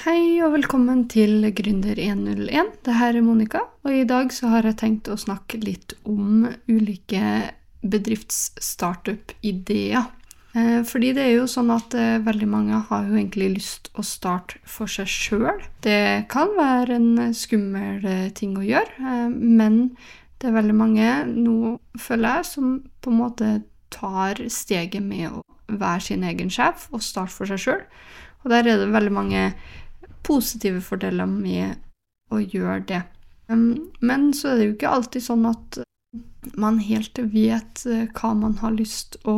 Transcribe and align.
Hei 0.00 0.40
og 0.40 0.54
velkommen 0.54 1.02
til 1.12 1.44
Gründer101. 1.52 2.70
Det 2.86 2.94
her 2.96 3.18
er 3.18 3.20
Monica, 3.20 3.66
og 3.84 3.92
i 3.92 4.06
dag 4.08 4.32
så 4.32 4.48
har 4.48 4.64
jeg 4.64 4.78
tenkt 4.80 5.12
å 5.12 5.16
snakke 5.20 5.60
litt 5.60 5.92
om 6.08 6.48
ulike 6.70 7.52
bedriftsstartup-ideer. 7.84 10.08
Eh, 10.56 10.80
fordi 10.88 11.12
det 11.18 11.24
er 11.26 11.34
jo 11.34 11.44
sånn 11.52 11.68
at 11.74 11.92
eh, 11.92 12.22
veldig 12.24 12.48
mange 12.48 12.80
har 12.88 13.04
jo 13.10 13.18
egentlig 13.18 13.58
lyst 13.58 13.90
å 13.92 14.00
starte 14.00 14.56
for 14.64 14.88
seg 14.88 15.04
sjøl. 15.12 15.60
Det 15.84 16.24
kan 16.32 16.48
være 16.56 16.96
en 16.96 17.36
skummel 17.36 18.00
eh, 18.00 18.32
ting 18.32 18.56
å 18.56 18.64
gjøre, 18.64 19.28
men 19.36 19.92
det 20.40 20.48
er 20.48 20.56
veldig 20.56 20.80
mange 20.80 21.28
nå, 21.28 21.76
føler 22.00 22.40
jeg, 22.40 22.48
som 22.54 22.88
på 23.04 23.12
en 23.12 23.20
måte 23.20 23.68
tar 23.92 24.40
steget 24.48 25.04
med 25.04 25.28
å 25.28 25.44
være 25.68 26.00
sin 26.08 26.24
egen 26.24 26.48
sjef 26.48 26.88
og 26.88 27.04
starte 27.04 27.36
for 27.36 27.44
seg 27.52 27.60
sjøl. 27.66 27.84
Og 28.40 28.52
der 28.52 28.64
er 28.64 28.80
det 28.80 28.92
veldig 28.92 29.12
mange 29.12 29.40
positive 30.30 30.80
fordeler 30.84 31.26
med 31.26 31.80
å 32.30 32.38
gjøre 32.38 32.80
det. 32.86 33.04
Men 33.50 34.30
så 34.36 34.52
er 34.52 34.58
det 34.58 34.66
jo 34.68 34.74
ikke 34.76 34.94
alltid 34.94 35.26
sånn 35.26 35.48
at 35.50 35.80
man 36.60 36.78
helt 36.82 37.18
vet 37.32 37.84
eh, 37.86 38.06
hva 38.16 38.32
man 38.38 38.56
har 38.62 38.74
lyst 38.76 39.18
å 39.28 39.36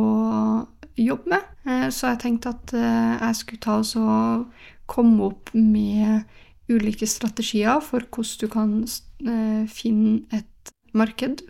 jobbe 0.99 1.35
med. 1.35 1.49
Eh, 1.67 1.87
så 1.93 2.13
jeg 2.13 2.21
tenkte 2.23 2.53
at 2.53 2.73
eh, 2.77 3.15
jeg 3.19 3.39
skulle 3.39 3.65
ta 3.65 3.79
oss 3.81 3.95
og 3.99 4.47
komme 4.89 5.29
opp 5.31 5.51
med 5.57 6.23
ulike 6.71 7.07
strategier 7.09 7.81
for 7.83 8.05
hvordan 8.07 8.39
du 8.39 8.47
kan 8.51 9.67
finne 9.71 10.23
et 10.35 10.71
marked 10.95 11.43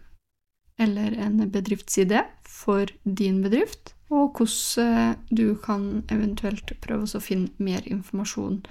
eller 0.82 1.14
en 1.22 1.40
bedriftsidé 1.54 2.24
for 2.50 2.90
din 3.04 3.42
bedrift, 3.44 3.94
og 4.14 4.38
hvordan 4.38 5.18
du 5.30 5.56
kan 5.62 6.04
eventuelt 6.14 6.74
prøve 6.82 7.06
å 7.06 7.22
finne 7.24 7.50
mer 7.62 7.86
informasjon 7.90 8.62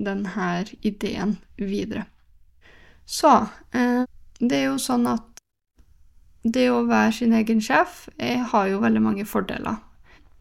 denne 0.00 0.64
ideen 0.80 1.36
videre. 1.60 2.06
Så 3.04 3.32
eh, 3.76 4.06
det 4.40 4.56
er 4.56 4.66
jo 4.70 4.80
sånn 4.80 5.06
at 5.10 5.26
det 6.42 6.70
å 6.72 6.86
være 6.88 7.12
sin 7.12 7.36
egen 7.36 7.60
sjef 7.60 8.06
har 8.18 8.68
jo 8.70 8.80
veldig 8.80 9.02
mange 9.04 9.26
fordeler. 9.28 9.80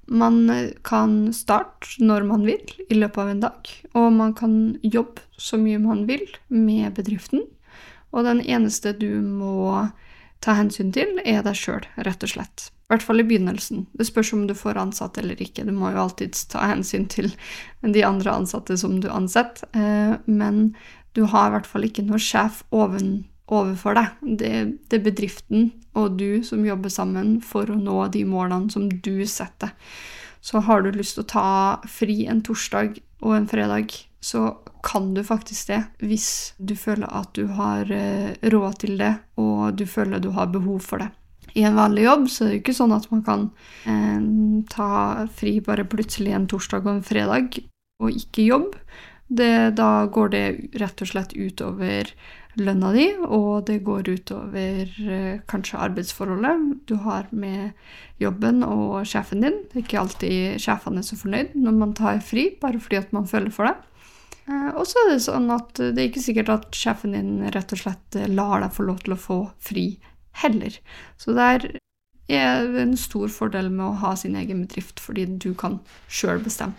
Man 0.10 0.50
eh, 0.50 0.72
kan 0.84 1.32
starte 1.36 2.00
når 2.02 2.26
man 2.30 2.46
vil 2.48 2.64
i 2.90 2.98
løpet 2.98 3.22
av 3.24 3.32
en 3.34 3.44
dag, 3.44 3.72
og 3.94 4.12
man 4.16 4.34
kan 4.38 4.54
jobbe 4.82 5.26
så 5.38 5.60
mye 5.62 5.82
man 5.82 6.06
vil 6.10 6.26
med 6.48 6.96
bedriften. 6.98 7.46
Og 8.10 8.26
den 8.26 8.42
eneste 8.42 8.96
du 8.98 9.22
må 9.22 9.90
ta 10.44 10.56
hensyn 10.58 10.92
til, 10.96 11.18
er 11.28 11.42
deg 11.46 11.58
sjøl, 11.58 11.88
rett 12.06 12.24
og 12.24 12.32
slett. 12.32 12.70
I 12.90 12.94
hvert 12.94 13.06
fall 13.06 13.22
i 13.22 13.26
begynnelsen. 13.28 13.84
Det 13.94 14.08
spørs 14.08 14.32
om 14.34 14.48
du 14.50 14.56
får 14.58 14.80
ansatt 14.82 15.20
eller 15.22 15.38
ikke. 15.44 15.66
Du 15.68 15.74
må 15.78 15.92
jo 15.94 16.06
alltid 16.06 16.38
ta 16.50 16.64
hensyn 16.72 17.06
til 17.12 17.30
de 17.86 18.06
andre 18.06 18.34
ansatte 18.34 18.78
som 18.82 18.96
du 19.04 19.10
ansetter. 19.14 19.68
Eh, 19.78 20.16
men 20.26 20.72
du 21.14 21.26
har 21.30 21.50
i 21.50 21.58
hvert 21.58 21.70
fall 21.70 21.86
ikke 21.86 22.08
noe 22.08 22.22
sjef 22.22 22.64
oven, 22.74 23.28
overfor 23.50 23.98
deg. 23.98 24.18
Det, 24.42 24.54
det, 24.90 25.00
er 25.00 25.06
bedriften 25.06 25.70
og 25.98 26.18
du 26.18 26.42
som 26.46 26.66
jobber 26.66 26.94
sammen 26.94 27.40
for 27.46 27.70
å 27.70 27.78
nå 27.78 28.08
de 28.14 28.24
målene 28.30 28.74
som 28.74 28.88
du 28.90 29.26
setter. 29.30 29.74
Så 30.42 30.62
har 30.64 30.82
du 30.82 30.94
lyst 30.96 31.18
til 31.18 31.26
å 31.26 31.30
ta 31.30 31.50
fri 31.90 32.24
en 32.32 32.42
torsdag 32.46 33.02
og 33.26 33.36
en 33.36 33.50
fredag, 33.50 33.92
så 34.24 34.54
kan 34.86 35.14
du 35.14 35.24
faktisk 35.28 35.72
det 35.72 35.80
hvis 36.04 36.30
du 36.58 36.76
føler 36.80 37.10
at 37.12 37.34
du 37.36 37.48
har 37.58 37.90
eh, 37.92 38.36
råd 38.54 38.82
til 38.86 39.00
det, 39.02 39.16
og 39.40 39.76
du 39.80 39.86
føler 39.90 40.24
du 40.24 40.32
har 40.36 40.52
behov 40.54 40.80
for 40.86 41.04
det 41.04 41.12
i 41.58 41.64
en 41.66 41.78
vanlig 41.78 42.06
jobb 42.06 42.28
så 42.30 42.46
er 42.46 42.50
det 42.50 42.58
jo 42.58 42.64
ikke 42.64 42.78
sånn 42.78 42.96
at 42.96 43.08
man 43.14 43.24
kan 43.26 43.46
eh, 43.90 44.20
ta 44.72 44.92
fri 45.36 45.58
bare 45.66 45.88
plutselig 45.90 46.36
en 46.36 46.50
torsdag 46.50 46.86
og 46.86 46.98
en 46.98 47.06
fredag 47.06 47.62
og 48.04 48.16
ikke 48.16 48.50
jobb. 48.50 48.76
Det, 49.30 49.76
da 49.78 50.08
går 50.10 50.30
det 50.34 50.46
rett 50.82 51.02
og 51.04 51.10
slett 51.12 51.36
utover 51.38 52.10
lønna 52.60 52.90
di, 52.96 53.06
og 53.28 53.68
det 53.68 53.78
går 53.86 54.10
utover 54.10 54.90
eh, 54.90 55.42
kanskje 55.50 55.82
arbeidsforholdet 55.86 56.88
du 56.90 56.96
har 57.04 57.28
med 57.30 57.76
jobben 58.22 58.64
og 58.66 59.06
sjefen 59.08 59.46
din. 59.46 59.62
Det 59.70 59.78
er 59.78 59.86
ikke 59.86 60.02
alltid 60.02 60.64
sjefene 60.64 61.04
er 61.04 61.08
så 61.08 61.20
fornøyd 61.20 61.54
når 61.60 61.78
man 61.78 61.94
tar 61.98 62.24
fri, 62.26 62.50
bare 62.62 62.82
fordi 62.82 63.04
at 63.04 63.14
man 63.16 63.30
føler 63.30 63.54
for 63.54 63.70
det. 63.70 63.78
Eh, 64.50 64.72
og 64.74 64.88
så 64.90 65.04
er 65.04 65.14
det 65.14 65.26
sånn 65.26 65.50
at 65.54 65.74
det 65.78 65.94
er 65.96 66.08
ikke 66.10 66.26
sikkert 66.26 66.54
at 66.56 66.70
sjefen 66.76 67.14
din 67.18 67.52
rett 67.54 67.76
og 67.76 67.84
slett 67.84 68.20
lar 68.32 68.64
deg 68.64 68.74
få 68.76 68.88
lov 68.90 69.04
til 69.06 69.16
å 69.16 69.22
få 69.22 69.40
fri 69.62 69.92
heller. 70.42 70.76
Så 71.22 71.36
der 71.38 71.70
er 72.30 72.80
en 72.82 72.96
stor 72.98 73.30
fordel 73.34 73.72
med 73.74 73.86
å 73.88 74.00
ha 74.04 74.16
sin 74.18 74.38
egen 74.38 74.66
bedrift, 74.66 75.02
fordi 75.02 75.26
du 75.42 75.52
kan 75.58 75.80
sjøl 76.08 76.42
bestemme 76.44 76.78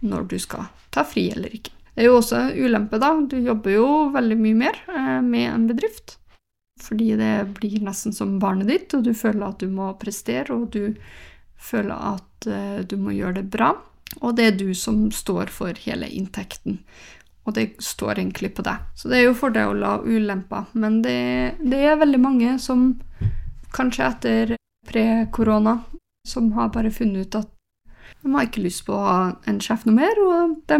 når 0.00 0.28
du 0.30 0.38
skal 0.40 0.68
ta 0.94 1.04
fri 1.08 1.28
eller 1.32 1.52
ikke. 1.56 1.72
Det 1.96 2.04
er 2.04 2.10
jo 2.10 2.18
også 2.18 2.42
ulempe, 2.52 2.98
da. 3.00 3.14
Du 3.24 3.38
jobber 3.40 3.72
jo 3.72 3.88
veldig 4.12 4.36
mye 4.36 4.56
mer 4.66 4.80
eh, 4.92 5.20
med 5.24 5.48
en 5.48 5.66
bedrift. 5.70 6.18
Fordi 6.84 7.14
det 7.16 7.32
blir 7.56 7.80
nesten 7.84 8.12
som 8.12 8.34
barnet 8.40 8.68
ditt, 8.68 8.92
og 8.92 9.06
du 9.06 9.14
føler 9.16 9.46
at 9.46 9.62
du 9.62 9.70
må 9.72 9.88
prestere, 10.00 10.52
og 10.52 10.74
du 10.74 10.92
føler 11.56 11.96
at 11.96 12.48
eh, 12.52 12.82
du 12.84 12.98
må 13.00 13.16
gjøre 13.16 13.40
det 13.40 13.46
bra. 13.54 13.72
Og 14.22 14.36
det 14.38 14.46
er 14.46 14.58
du 14.58 14.70
som 14.74 15.06
står 15.12 15.50
for 15.52 15.76
hele 15.86 16.08
inntekten. 16.08 16.80
Og 17.46 17.54
det 17.54 17.68
står 17.82 18.18
egentlig 18.18 18.52
på 18.56 18.64
deg. 18.66 18.82
Så 18.98 19.10
det 19.10 19.20
er 19.20 19.28
jo 19.28 19.38
fordeler 19.38 20.00
og 20.00 20.06
ulemper. 20.08 20.70
Men 20.74 21.00
det, 21.04 21.58
det 21.62 21.82
er 21.86 22.00
veldig 22.00 22.22
mange 22.22 22.56
som 22.62 22.88
kanskje 23.76 24.08
etter 24.08 24.56
pre-korona 24.86 25.78
som 26.26 26.50
har 26.56 26.72
bare 26.74 26.90
funnet 26.94 27.26
ut 27.26 27.38
at 27.42 27.52
de 28.22 28.32
har 28.34 28.46
ikke 28.48 28.64
lyst 28.64 28.82
på 28.86 28.94
å 28.96 29.04
ha 29.04 29.18
en 29.46 29.60
sjef 29.62 29.84
noe 29.86 29.94
mer, 30.00 30.18
og 30.18 30.56
de 30.70 30.78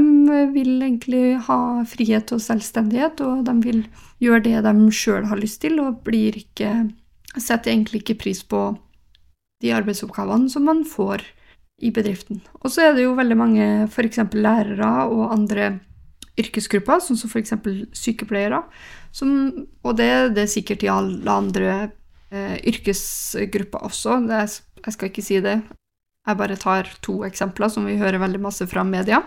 vil 0.54 0.80
egentlig 0.82 1.36
ha 1.46 1.58
frihet 1.86 2.32
og 2.34 2.42
selvstendighet, 2.42 3.20
og 3.22 3.44
de 3.46 3.54
vil 3.62 3.82
gjøre 4.22 4.42
det 4.48 4.62
de 4.66 4.90
sjøl 4.94 5.28
har 5.30 5.38
lyst 5.38 5.60
til, 5.62 5.78
og 5.82 6.02
blir 6.06 6.38
ikke 6.42 6.88
Setter 7.36 7.68
egentlig 7.68 7.98
ikke 8.00 8.14
pris 8.22 8.38
på 8.48 8.60
de 9.60 9.72
arbeidsoppgavene 9.76 10.48
som 10.48 10.64
man 10.64 10.78
får 10.88 11.20
i 11.82 11.90
bedriften. 11.92 12.40
Og 12.62 12.72
så 12.72 12.86
er 12.86 12.96
det 12.96 13.04
jo 13.04 13.16
veldig 13.16 13.36
mange 13.36 13.66
f.eks. 13.90 14.22
lærere 14.32 14.90
og 15.10 15.32
andre 15.34 15.76
yrkesgrupper, 16.40 17.00
sånn 17.00 17.18
som 17.20 17.32
f.eks. 17.32 17.54
sykepleiere. 17.96 18.62
Som, 19.14 19.30
og 19.84 19.96
det, 19.98 20.10
det, 20.36 20.44
er 20.44 20.52
sikkert 20.52 20.84
i 20.84 20.92
alle 20.92 21.32
andre 21.32 21.76
eh, 22.30 22.56
yrkesgrupper 22.72 23.84
også. 23.88 24.20
Er, 24.28 24.50
jeg 24.82 24.96
skal 24.96 25.12
ikke 25.12 25.24
si 25.24 25.40
det. 25.44 25.58
Jeg 26.26 26.40
bare 26.40 26.58
tar 26.58 26.90
to 27.06 27.20
eksempler 27.28 27.70
som 27.72 27.86
vi 27.88 28.00
hører 28.00 28.20
veldig 28.22 28.42
masse 28.48 28.66
fra 28.68 28.84
media. 28.84 29.22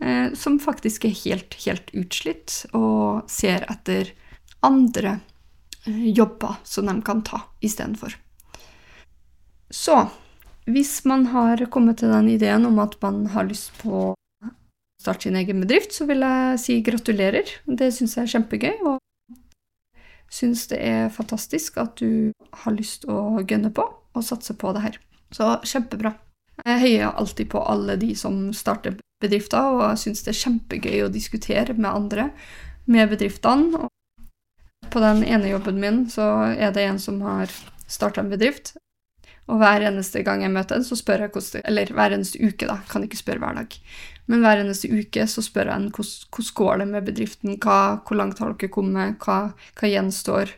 Eh, 0.00 0.32
som 0.38 0.58
faktisk 0.62 1.06
er 1.06 1.16
helt, 1.24 1.56
helt 1.66 1.90
utslitt 1.96 2.64
og 2.76 3.30
ser 3.30 3.66
etter 3.72 4.12
andre 4.66 5.18
eh, 5.86 6.10
jobber 6.14 6.60
som 6.64 6.90
de 6.90 6.98
kan 7.06 7.24
ta 7.26 7.42
istedenfor. 7.64 8.14
Så 9.70 9.96
hvis 10.68 11.04
man 11.08 11.26
har 11.32 11.62
kommet 11.72 12.00
til 12.00 12.12
den 12.12 12.28
ideen 12.28 12.66
om 12.68 12.78
at 12.82 12.96
man 13.02 13.24
har 13.32 13.48
lyst 13.48 13.72
på 13.80 14.10
å 14.10 14.16
starte 15.00 15.28
sin 15.28 15.38
egen 15.40 15.62
bedrift, 15.64 15.94
så 15.96 16.06
vil 16.08 16.24
jeg 16.24 16.58
si 16.60 16.80
gratulerer. 16.84 17.48
Det 17.66 17.88
syns 17.96 18.16
jeg 18.16 18.26
er 18.26 18.32
kjempegøy, 18.34 18.82
og 18.84 18.98
syns 20.30 20.66
det 20.70 20.80
er 20.84 21.12
fantastisk 21.14 21.78
at 21.80 21.96
du 22.00 22.32
har 22.64 22.76
lyst 22.76 23.06
å 23.08 23.40
gønne 23.40 23.72
på 23.74 23.86
og 23.88 24.26
satse 24.26 24.54
på 24.58 24.74
det 24.76 24.84
her. 24.84 24.98
Så 25.34 25.54
kjempebra. 25.66 26.14
Jeg 26.66 26.82
heier 26.82 27.14
alltid 27.16 27.48
på 27.54 27.62
alle 27.64 27.96
de 27.96 28.12
som 28.18 28.50
starter 28.52 28.98
bedrifter, 29.22 29.72
og 29.72 29.84
jeg 29.88 30.02
syns 30.04 30.24
det 30.26 30.34
er 30.34 30.42
kjempegøy 30.42 31.06
å 31.06 31.12
diskutere 31.12 31.76
med 31.76 31.90
andre 31.90 32.30
med 32.90 33.08
bedriftene. 33.12 33.86
På 34.90 35.00
den 35.00 35.22
ene 35.24 35.52
jobben 35.52 35.78
min 35.80 36.04
så 36.10 36.26
er 36.50 36.74
det 36.74 36.84
en 36.84 36.98
som 36.98 37.20
har 37.22 37.52
starta 37.86 38.24
en 38.24 38.32
bedrift. 38.32 38.74
Og 39.50 39.58
hver 39.58 39.82
eneste 39.88 40.22
gang 40.26 40.44
jeg 40.44 40.54
møter 40.54 40.78
en, 40.78 40.86
så 40.86 40.98
spør 40.98 41.26
jeg 41.26 41.34
hvordan 41.34 41.66
Eller 41.66 41.92
hver 41.96 42.14
eneste 42.14 42.38
uke, 42.38 42.68
da. 42.68 42.78
Kan 42.90 43.04
ikke 43.06 43.18
spørre 43.18 43.42
hver 43.42 43.58
dag. 43.58 43.76
Men 44.30 44.44
hver 44.44 44.62
eneste 44.62 44.90
uke 44.92 45.26
så 45.26 45.42
spør 45.42 45.72
jeg 45.72 45.82
en 45.82 45.90
hvordan 45.90 46.54
går 46.60 46.82
det 46.82 46.88
med 46.92 47.06
bedriften, 47.08 47.56
hva, 47.58 47.78
hvor 48.06 48.20
langt 48.20 48.38
har 48.38 48.54
dere 48.54 48.70
kommet, 48.70 49.18
hva, 49.24 49.38
hva 49.78 49.90
gjenstår? 49.90 50.54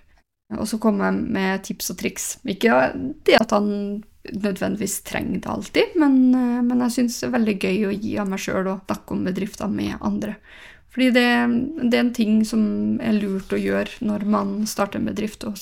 Og 0.58 0.67
så 0.69 0.76
kommer 0.76 1.08
jeg 1.08 1.31
med 1.32 1.62
tips 1.64 1.94
og 1.94 2.00
triks. 2.02 2.26
Ikke 2.44 2.82
det 3.25 3.38
at 3.40 3.55
han 3.56 4.02
nødvendigvis 4.22 5.00
trenger 5.08 5.40
det 5.40 5.50
alltid, 5.50 5.96
men, 5.99 6.19
eh, 6.37 6.61
men 6.62 6.84
jeg 6.84 6.94
syns 6.96 7.17
det 7.20 7.26
er 7.26 7.38
veldig 7.38 7.56
gøy 7.58 7.87
å 7.88 7.94
gi 7.96 8.12
av 8.20 8.28
meg 8.31 8.43
sjøl 8.44 8.69
og 8.70 8.84
snakke 8.87 9.17
om 9.17 9.25
bedrifter 9.26 9.72
med 9.72 9.96
andre. 9.99 10.37
Fordi 10.93 11.08
det, 11.17 11.26
det, 11.88 11.96
er 11.96 12.05
en 12.05 12.14
ting 12.14 12.43
som 12.44 12.62
er 13.00 13.17
lurt 13.17 13.52
å 13.55 13.58
gjøre 13.58 14.05
når 14.05 14.26
man 14.28 14.55
starter 14.69 15.00
en 15.00 15.08
bedrift, 15.08 15.46
og 15.49 15.56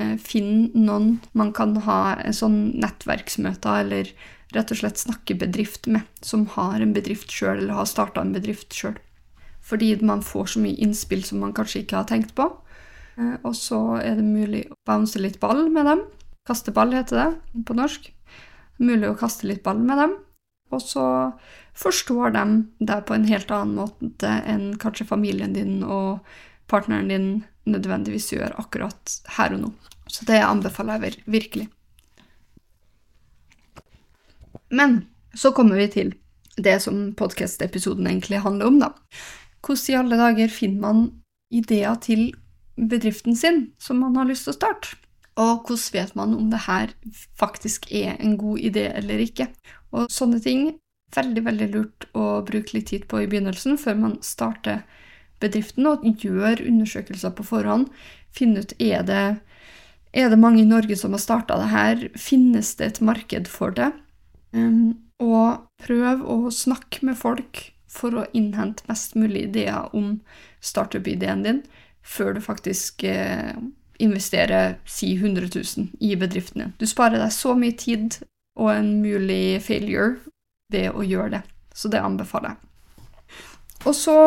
eh, 0.00 0.16
finne 0.20 0.70
noen 0.74 1.16
man 1.32 1.52
kan 1.56 1.76
ha 1.86 2.00
sånn 2.34 2.76
nettverksmøter 2.80 3.82
eller 3.84 4.12
rett 4.54 4.70
og 4.72 4.80
slett 4.80 5.00
snakke 5.00 5.36
bedrift 5.38 5.88
med, 5.90 6.06
som 6.24 6.46
har 6.54 6.80
en 6.80 6.94
bedrift 6.96 7.32
sjøl, 7.32 7.58
eller 7.58 7.80
har 7.80 7.88
starta 7.90 8.22
en 8.22 8.34
bedrift 8.36 8.74
sjøl. 8.74 8.96
Fordi 9.66 9.96
man 10.06 10.22
får 10.22 10.54
så 10.54 10.62
mye 10.62 10.78
innspill 10.82 11.24
som 11.26 11.42
man 11.42 11.54
kanskje 11.56 11.82
ikke 11.82 11.98
har 11.98 12.10
tenkt 12.10 12.36
på. 12.38 12.46
Eh, 13.18 13.34
og 13.42 13.56
så 13.58 13.80
er 14.02 14.20
det 14.20 14.26
mulig 14.26 14.66
å 14.70 14.78
bounce 14.86 15.20
litt 15.20 15.40
ball 15.42 15.66
med 15.72 15.88
dem. 15.90 16.04
Kaste 16.46 16.74
ball 16.74 16.94
heter 16.94 17.18
det 17.22 17.64
på 17.66 17.74
norsk. 17.74 18.12
Mulig 18.78 19.10
å 19.10 19.18
kaste 19.18 19.48
litt 19.48 19.64
ball 19.66 19.82
med 19.82 20.02
dem. 20.02 20.16
og 20.74 20.80
så 20.82 21.32
forstår 21.78 22.32
de 22.34 22.42
deg 22.82 23.04
på 23.06 23.14
en 23.14 23.26
helt 23.28 23.50
annen 23.54 23.76
måte 23.78 24.30
enn 24.50 24.72
kanskje 24.82 25.06
familien 25.06 25.52
din 25.54 25.84
og 25.84 26.24
partneren 26.66 27.12
din 27.12 27.28
nødvendigvis 27.66 28.32
gjør 28.34 28.56
akkurat 28.60 29.16
her 29.36 29.56
og 29.56 29.64
nå. 29.64 29.72
Så 30.10 30.26
det 30.28 30.38
anbefaler 30.44 31.02
jeg 31.02 31.22
virkelig. 31.26 31.66
Men 34.70 35.04
så 35.34 35.52
kommer 35.52 35.78
vi 35.78 35.88
til 35.92 36.14
det 36.56 36.78
som 36.82 37.12
podkast-episoden 37.18 38.06
egentlig 38.08 38.40
handler 38.42 38.70
om, 38.70 38.78
da. 38.80 38.92
Hvordan 39.66 39.92
i 39.92 39.98
alle 39.98 40.18
dager 40.20 40.52
finner 40.52 40.80
man 40.80 41.02
ideer 41.52 41.98
til 42.02 42.30
bedriften 42.76 43.36
sin 43.36 43.72
som 43.82 44.00
man 44.02 44.16
har 44.16 44.28
lyst 44.28 44.46
til 44.46 44.54
å 44.54 44.58
starte? 44.60 44.96
Og 45.36 45.66
hvordan 45.68 45.92
vet 45.92 46.16
man 46.16 46.34
om 46.34 46.50
det 46.50 46.62
her 46.64 46.94
faktisk 47.36 47.90
er 47.92 48.16
en 48.16 48.38
god 48.40 48.62
idé 48.70 48.88
eller 48.96 49.20
ikke? 49.20 49.50
Og 49.92 50.08
sånne 50.12 50.40
ting 50.40 50.70
veldig, 51.14 51.42
veldig 51.44 51.68
lurt 51.74 52.06
å 52.16 52.40
bruke 52.46 52.76
litt 52.76 52.88
tid 52.92 53.04
på 53.10 53.20
i 53.22 53.28
begynnelsen, 53.30 53.76
før 53.78 53.98
man 54.00 54.16
starter 54.24 54.82
bedriften, 55.42 55.86
og 55.88 56.04
gjør 56.22 56.62
undersøkelser 56.64 57.34
på 57.36 57.46
forhånd. 57.46 57.88
Finne 58.34 58.64
ut 58.64 58.74
er 58.82 59.04
det, 59.06 59.24
er 60.16 60.32
det 60.32 60.40
mange 60.40 60.62
i 60.62 60.68
Norge 60.68 60.96
som 60.98 61.16
har 61.16 61.22
starta 61.22 61.58
det 61.60 61.70
her, 61.72 62.04
finnes 62.16 62.74
det 62.80 62.90
et 62.90 63.02
marked 63.04 63.50
for 63.50 63.74
det? 63.76 63.92
Um, 64.56 64.96
og 65.22 65.66
prøv 65.82 66.22
å 66.24 66.36
snakke 66.52 67.04
med 67.08 67.18
folk 67.18 67.70
for 67.88 68.12
å 68.16 68.26
innhente 68.36 68.84
mest 68.90 69.16
mulig 69.16 69.46
ideer 69.48 69.88
om 69.96 70.18
startup-ideen 70.64 71.44
din 71.46 71.62
før 72.06 72.36
du 72.36 72.42
faktisk 72.44 73.02
eh, 73.08 73.56
investerer 73.98 74.76
si 74.84 75.14
100 75.16 75.48
000 75.54 75.88
i 76.00 76.12
bedriften 76.16 76.62
din. 76.62 76.74
Du 76.78 76.86
sparer 76.86 77.18
deg 77.18 77.32
så 77.34 77.56
mye 77.58 77.74
tid 77.78 78.20
og 78.60 78.70
en 78.72 78.90
mulig 79.02 79.58
failure 79.64 80.16
ved 80.72 80.92
å 80.94 81.04
gjøre 81.06 81.38
det. 81.38 81.42
Så 81.76 81.90
det 81.92 82.04
anbefaler 82.04 82.54
jeg. 82.54 82.62
Og 83.86 83.94
så, 83.94 84.18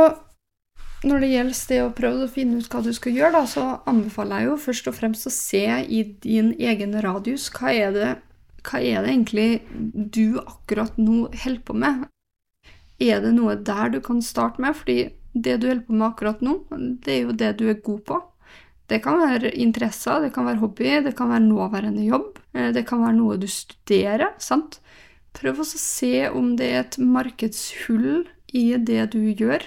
når 1.04 1.22
det 1.24 1.30
gjelder 1.32 1.60
det 1.70 1.80
å 1.84 1.92
prøve 1.96 2.26
å 2.26 2.32
finne 2.32 2.60
ut 2.60 2.72
hva 2.72 2.82
du 2.84 2.90
skal 2.96 3.16
gjøre, 3.16 3.32
da, 3.38 3.44
så 3.48 3.66
anbefaler 3.88 4.42
jeg 4.42 4.50
jo 4.50 4.56
først 4.66 4.90
og 4.92 4.98
fremst 4.98 5.30
å 5.30 5.32
se 5.34 5.64
i 5.88 6.02
din 6.26 6.52
egen 6.60 6.98
radius. 7.06 7.48
Hva 7.56 7.72
er 7.72 7.94
det, 7.96 8.10
hva 8.68 8.82
er 8.84 9.06
det 9.06 9.14
egentlig 9.14 9.50
du 9.94 10.40
akkurat 10.42 10.98
nå 11.00 11.30
holder 11.32 11.62
på 11.64 11.78
med? 11.86 12.10
Er 13.00 13.24
det 13.24 13.32
noe 13.38 13.56
der 13.56 13.94
du 13.94 14.02
kan 14.04 14.20
starte 14.26 14.60
med? 14.60 14.76
Fordi 14.76 14.98
det 15.32 15.60
du 15.62 15.70
holder 15.70 15.86
på 15.88 15.96
med 15.96 16.08
akkurat 16.10 16.44
nå, 16.44 16.58
det 17.06 17.16
er 17.16 17.24
jo 17.24 17.38
det 17.46 17.54
du 17.62 17.70
er 17.72 17.80
god 17.86 18.04
på. 18.12 18.20
Det 18.90 19.00
kan 19.06 19.22
være 19.22 19.54
interesser, 19.54 20.20
det 20.24 20.34
kan 20.34 20.48
være 20.50 20.64
hobby, 20.64 20.92
det 21.06 21.14
kan 21.16 21.30
være 21.30 21.46
nåværende 21.46 22.04
jobb, 22.08 22.40
eh, 22.58 22.72
det 22.74 22.88
kan 22.90 23.04
være 23.06 23.16
noe 23.22 23.38
du 23.38 23.48
studerer. 23.48 24.34
sant? 24.42 24.80
Prøv 25.38 25.62
også 25.62 25.78
å 25.78 25.84
se 25.84 26.30
om 26.34 26.56
det 26.58 26.68
er 26.74 26.80
et 26.82 26.98
markedshull 26.98 28.26
i 28.52 28.74
det 28.82 29.12
du 29.14 29.22
gjør, 29.30 29.62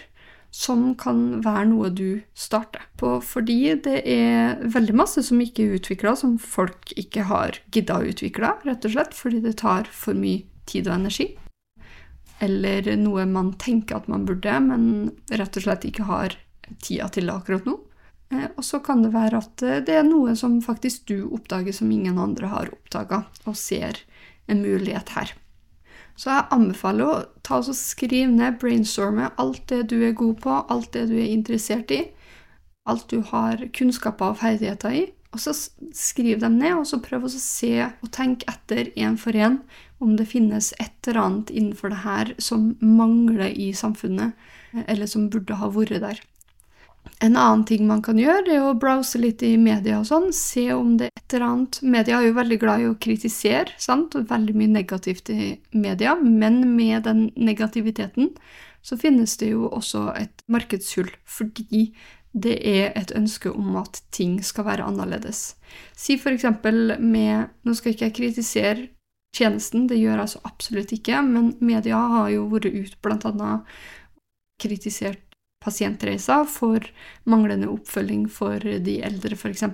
som 0.53 0.93
kan 1.01 1.41
være 1.45 1.65
noe 1.71 1.89
du 1.97 2.23
starter 2.37 2.85
på. 3.01 3.17
Fordi 3.25 3.75
det 3.85 4.03
er 4.09 4.61
veldig 4.75 4.97
masse 5.01 5.25
som 5.25 5.41
ikke 5.41 5.65
er 5.65 5.79
utvikla, 5.81 6.15
som 6.19 6.37
folk 6.39 6.93
ikke 7.01 7.27
har 7.31 7.59
gidda 7.73 7.99
å 7.99 8.11
utvikle, 8.13 8.55
rett 8.69 8.85
og 8.85 8.95
slett 8.95 9.17
fordi 9.17 9.41
det 9.45 9.57
tar 9.65 9.89
for 9.89 10.19
mye 10.19 10.45
tid 10.69 10.91
og 10.91 10.99
energi. 11.01 11.33
Eller 12.43 12.91
noe 12.99 13.25
man 13.31 13.55
tenker 13.59 14.01
at 14.01 14.11
man 14.13 14.27
burde, 14.29 14.59
men 14.61 14.85
rett 15.31 15.57
og 15.57 15.65
slett 15.65 15.87
ikke 15.89 16.09
har 16.11 16.37
tida 16.83 17.09
til 17.13 17.33
akkurat 17.33 17.67
nå. 17.69 17.79
Eh, 18.33 18.49
og 18.57 18.65
så 18.67 18.81
kan 18.85 19.05
det 19.05 19.13
være 19.15 19.41
at 19.43 19.65
eh, 19.67 19.81
det 19.85 19.99
er 20.01 20.09
noe 20.09 20.35
som 20.39 20.59
faktisk 20.65 21.07
du 21.11 21.31
oppdager 21.31 21.75
som 21.77 21.91
ingen 21.93 22.19
andre 22.21 22.51
har 22.53 22.73
oppdaga, 22.75 23.25
og 23.47 23.59
ser 23.59 24.03
en 24.51 24.63
mulighet 24.65 25.15
her. 25.17 25.33
Så 26.17 26.31
jeg 26.31 26.49
anbefaler 26.55 27.09
å 27.09 27.23
ta 27.47 27.61
og 27.63 27.77
skrive 27.77 28.31
ned, 28.31 28.59
brainstorme 28.61 29.31
alt 29.41 29.65
det 29.73 29.87
du 29.93 29.99
er 30.05 30.17
god 30.17 30.43
på, 30.45 30.59
alt 30.73 30.93
det 30.95 31.09
du 31.11 31.17
er 31.19 31.33
interessert 31.33 31.91
i, 31.95 32.05
alt 32.89 33.09
du 33.11 33.23
har 33.33 33.63
kunnskaper 33.75 34.35
og 34.35 34.41
ferdigheter 34.43 34.97
i, 34.99 35.05
og 35.33 35.41
så 35.41 35.55
skriv 35.97 36.43
dem 36.43 36.59
ned, 36.61 36.75
og 36.77 36.87
så 36.89 37.01
prøv 37.01 37.25
å 37.25 37.33
se 37.33 37.73
og 37.89 38.11
tenke 38.13 38.49
etter 38.53 38.91
én 39.01 39.17
for 39.21 39.33
én 39.33 39.63
om 40.03 40.17
det 40.19 40.29
finnes 40.29 40.73
et 40.83 41.09
eller 41.09 41.23
annet 41.23 41.53
innenfor 41.55 41.93
det 41.93 42.03
her 42.03 42.35
som 42.43 42.73
mangler 42.83 43.55
i 43.55 43.71
samfunnet, 43.77 44.37
eh, 44.75 44.85
eller 44.93 45.09
som 45.09 45.31
burde 45.33 45.57
ha 45.57 45.71
vært 45.73 46.03
der. 46.05 46.21
En 47.23 47.37
annen 47.39 47.63
ting 47.65 47.85
man 47.87 48.01
kan 48.03 48.19
gjøre, 48.19 48.51
er 48.51 48.65
å 48.67 48.75
browse 48.75 49.21
litt 49.21 49.45
i 49.47 49.53
media 49.61 50.01
og 50.01 50.09
sånn. 50.09 50.33
Se 50.35 50.65
om 50.75 50.97
det 50.99 51.07
er 51.07 51.21
et 51.21 51.37
eller 51.37 51.47
annet 51.47 51.79
Media 51.87 52.19
er 52.19 52.27
jo 52.27 52.39
veldig 52.39 52.59
glad 52.59 52.83
i 52.83 52.89
å 52.91 52.97
kritisere, 52.99 53.77
sant? 53.79 54.17
veldig 54.17 54.57
mye 54.59 54.73
negativt 54.73 55.31
i 55.31 55.53
media. 55.71 56.17
Men 56.19 56.65
med 56.75 57.07
den 57.07 57.29
negativiteten 57.39 58.33
så 58.83 58.99
finnes 58.99 59.37
det 59.39 59.53
jo 59.53 59.69
også 59.71 60.09
et 60.19 60.43
markedshull, 60.51 61.13
fordi 61.23 61.93
det 62.33 62.57
er 62.67 62.91
et 62.99 63.13
ønske 63.15 63.53
om 63.53 63.77
at 63.79 64.03
ting 64.11 64.41
skal 64.43 64.67
være 64.67 64.89
annerledes. 64.89 65.55
Si 65.95 66.17
eksempel 66.33 66.97
med 66.99 67.53
Nå 67.63 67.77
skal 67.79 67.95
ikke 67.95 68.09
jeg 68.09 68.17
kritisere 68.19 68.89
tjenesten, 69.37 69.87
det 69.87 70.01
gjør 70.01 70.17
jeg 70.17 70.25
altså 70.27 70.41
absolutt 70.49 70.93
ikke, 70.97 71.23
men 71.23 71.53
media 71.61 72.01
har 72.17 72.33
jo 72.35 72.49
vært 72.51 72.73
ut 72.73 72.97
annet 73.31 73.77
kritisert 74.63 75.32
pasientreiser 75.63 76.45
for 76.51 76.85
manglende 77.31 77.71
oppfølging 77.71 78.27
for 78.31 78.59
de 78.63 78.99
eldre, 79.07 79.37
f.eks. 79.37 79.65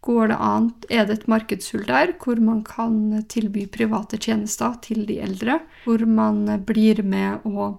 Går 0.00 0.32
det 0.32 0.38
an, 0.40 0.70
er 0.88 1.06
det 1.08 1.18
et 1.18 1.28
markedshull 1.28 1.84
der 1.88 2.14
hvor 2.22 2.40
man 2.40 2.62
kan 2.64 3.20
tilby 3.32 3.66
private 3.72 4.16
tjenester 4.20 4.78
til 4.84 5.04
de 5.08 5.20
eldre? 5.20 5.60
Hvor 5.84 6.06
man 6.08 6.46
blir 6.66 7.02
med 7.04 7.44
å, 7.44 7.72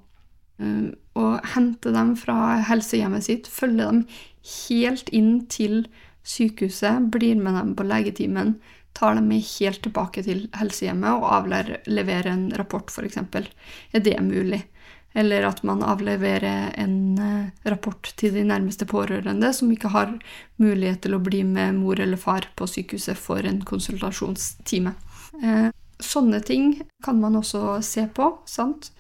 å 0.62 1.26
hente 1.56 1.94
dem 1.96 2.14
fra 2.20 2.62
helsehjemmet 2.70 3.26
sitt, 3.26 3.50
følger 3.50 3.90
dem 3.90 4.06
helt 4.68 5.10
inn 5.10 5.34
til 5.50 5.86
sykehuset, 6.22 7.10
blir 7.14 7.42
med 7.42 7.58
dem 7.58 7.74
på 7.78 7.86
legetimen, 7.90 8.56
tar 8.94 9.16
dem 9.16 9.30
med 9.32 9.46
helt 9.58 9.82
tilbake 9.86 10.24
til 10.26 10.46
helsehjemmet 10.58 11.18
og 11.18 11.30
avleverer 11.40 12.30
en 12.34 12.50
rapport, 12.60 12.92
f.eks. 12.92 13.18
Er 13.18 14.04
det 14.04 14.20
mulig? 14.26 14.62
Eller 15.14 15.44
at 15.44 15.64
man 15.68 15.84
avleverer 15.84 16.72
en 16.80 17.20
eh, 17.20 17.70
rapport 17.70 18.14
til 18.16 18.34
de 18.36 18.46
nærmeste 18.48 18.88
pårørende 18.88 19.52
som 19.54 19.72
ikke 19.74 19.92
har 19.92 20.14
mulighet 20.62 21.02
til 21.04 21.18
å 21.18 21.24
bli 21.24 21.44
med 21.44 21.76
mor 21.82 22.00
eller 22.00 22.20
far 22.20 22.48
på 22.56 22.68
sykehuset 22.70 23.20
for 23.20 23.44
en 23.48 23.60
konsultasjonstime. 23.68 24.96
Eh, 25.44 25.68
sånne 26.00 26.40
ting 26.48 26.78
kan 27.04 27.20
man 27.20 27.36
også 27.42 27.82
se 27.84 28.08
på, 28.16 28.32
sant? 28.48 28.94